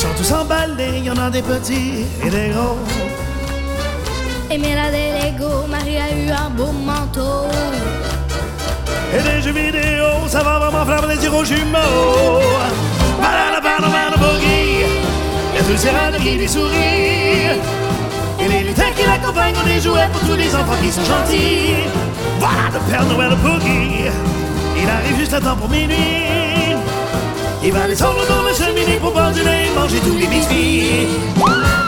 Ils 0.00 0.04
sont 0.04 0.14
tous 0.16 0.32
emballés, 0.32 0.96
il 0.96 1.04
y 1.04 1.10
en 1.10 1.16
a 1.18 1.28
des 1.28 1.42
petits 1.42 2.06
et 2.24 2.30
des 2.30 2.48
gros. 2.54 2.78
Aimé 4.50 4.74
la 4.74 4.90
des 4.90 5.10
Lego, 5.12 5.66
Marie 5.68 5.98
a 5.98 6.08
eu 6.16 6.30
un 6.30 6.48
beau 6.48 6.72
manteau. 6.72 7.44
Et 9.12 9.22
des 9.22 9.42
jeux 9.42 9.52
vidéo, 9.52 10.06
ça 10.26 10.42
va 10.42 10.58
vraiment 10.58 10.86
faire 10.86 11.06
plaisir 11.06 11.34
aux 11.34 11.44
jumeaux. 11.44 12.40
Voilà 13.18 13.56
le 13.56 13.60
Père 13.60 13.82
Noël 13.82 14.14
boogie, 14.16 14.86
a 15.58 15.62
tous 15.64 15.76
ces 15.76 16.22
qui 16.22 16.30
lui 16.38 16.48
sourient. 16.48 17.60
Et 18.40 18.48
les 18.48 18.68
lutins 18.68 18.92
qui 18.96 19.04
l'accompagnent 19.04 19.56
ont 19.58 19.66
des 19.66 19.82
jouets 19.82 20.08
pour 20.14 20.26
tous 20.26 20.36
les 20.36 20.54
enfants 20.54 20.80
qui 20.82 20.90
sont 20.90 21.04
gentils. 21.04 21.74
Voilà 22.38 22.70
le 22.72 22.90
Père 22.90 23.04
Noël 23.04 23.36
boogie, 23.36 24.08
il 24.82 24.88
arrive 24.88 25.18
juste 25.18 25.34
à 25.34 25.40
temps 25.42 25.56
pour 25.56 25.68
minuit. 25.68 26.49
Il 27.62 27.72
va 27.72 27.86
descendre 27.86 28.26
dans 28.26 28.42
la 28.42 28.54
cheminée 28.54 28.98
pour 28.98 29.12
boire 29.12 29.32
du 29.32 29.42
manger 29.74 30.00
tous 30.00 30.16
les 30.16 30.26
biscuits. 30.26 31.79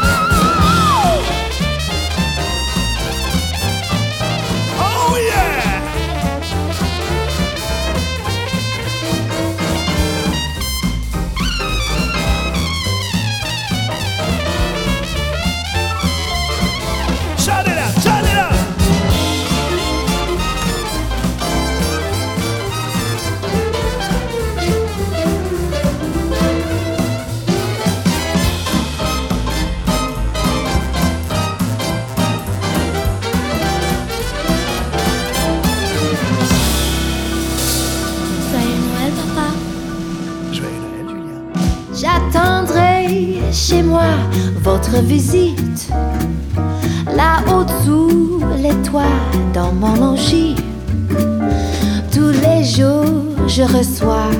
Visite. 45.12 45.90
Là-haut 47.14 47.66
sous 47.84 48.40
les 48.62 48.76
toits, 48.88 49.18
dans 49.52 49.72
mon 49.72 49.94
logis. 49.96 50.56
Tous 52.10 52.32
les 52.46 52.64
jours, 52.64 53.36
je 53.46 53.62
reçois. 53.62 54.30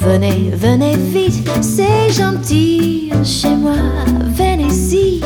Venez, 0.00 0.50
venez 0.54 0.96
vite, 0.96 1.50
c'est 1.60 2.12
gentil. 2.12 3.12
Chez 3.24 3.54
moi, 3.54 3.76
venez-y. 4.34 5.20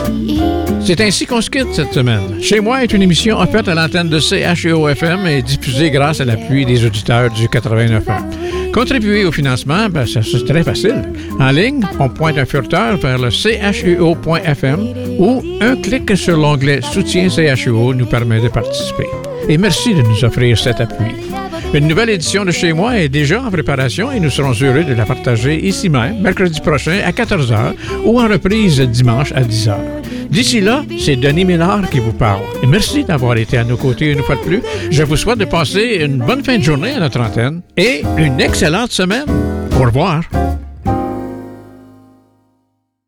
C'est 0.80 1.00
ainsi 1.00 1.24
qu'on 1.26 1.40
se 1.40 1.50
quitte 1.50 1.72
cette 1.72 1.92
semaine. 1.92 2.42
Chez 2.42 2.60
moi 2.60 2.82
est 2.82 2.92
une 2.92 3.02
émission 3.02 3.38
offerte 3.38 3.68
à 3.68 3.74
l'antenne 3.74 4.08
de 4.08 4.18
CHEO-FM 4.18 5.26
et 5.26 5.42
diffusée 5.42 5.90
grâce 5.90 6.20
à 6.20 6.24
l'appui 6.24 6.66
des 6.66 6.84
auditeurs 6.84 7.30
du 7.30 7.46
89.1. 7.46 8.29
Contribuer 8.72 9.24
au 9.24 9.32
financement, 9.32 9.88
ben, 9.88 10.06
c'est 10.06 10.44
très 10.44 10.62
facile. 10.62 11.02
En 11.38 11.50
ligne, 11.50 11.82
on 11.98 12.08
pointe 12.08 12.38
un 12.38 12.44
furteur 12.44 12.96
vers 12.96 13.18
le 13.18 13.30
chuo.fm 13.30 14.80
ou 15.18 15.42
un 15.60 15.76
clic 15.76 16.16
sur 16.16 16.36
l'onglet 16.36 16.80
Soutien 16.80 17.28
CHUO 17.28 17.94
nous 17.94 18.06
permet 18.06 18.40
de 18.40 18.48
participer. 18.48 19.06
Et 19.48 19.58
merci 19.58 19.94
de 19.94 20.02
nous 20.02 20.24
offrir 20.24 20.56
cet 20.58 20.80
appui. 20.80 21.29
Une 21.72 21.86
nouvelle 21.86 22.10
édition 22.10 22.44
de 22.44 22.50
Chez 22.50 22.72
moi 22.72 22.98
est 22.98 23.08
déjà 23.08 23.40
en 23.40 23.50
préparation 23.50 24.10
et 24.10 24.18
nous 24.18 24.28
serons 24.28 24.52
heureux 24.60 24.82
de 24.82 24.92
la 24.92 25.04
partager 25.04 25.54
ici 25.64 25.88
même, 25.88 26.20
mercredi 26.20 26.60
prochain 26.60 26.98
à 27.04 27.12
14h 27.12 27.74
ou 28.04 28.20
en 28.20 28.26
reprise 28.26 28.80
dimanche 28.80 29.30
à 29.32 29.42
10h. 29.42 29.76
D'ici 30.30 30.60
là, 30.60 30.84
c'est 30.98 31.14
Denis 31.14 31.44
Ménard 31.44 31.88
qui 31.88 32.00
vous 32.00 32.12
parle. 32.12 32.42
Merci 32.66 33.04
d'avoir 33.04 33.36
été 33.36 33.56
à 33.56 33.62
nos 33.62 33.76
côtés 33.76 34.10
une 34.10 34.22
fois 34.22 34.34
de 34.34 34.40
plus. 34.40 34.62
Je 34.90 35.04
vous 35.04 35.16
souhaite 35.16 35.38
de 35.38 35.44
passer 35.44 36.00
une 36.00 36.18
bonne 36.18 36.42
fin 36.42 36.58
de 36.58 36.62
journée 36.62 36.92
à 36.92 37.00
notre 37.00 37.20
antenne 37.20 37.62
et 37.76 38.02
une 38.18 38.40
excellente 38.40 38.90
semaine. 38.90 39.26
Au 39.76 39.84
revoir. 39.84 40.22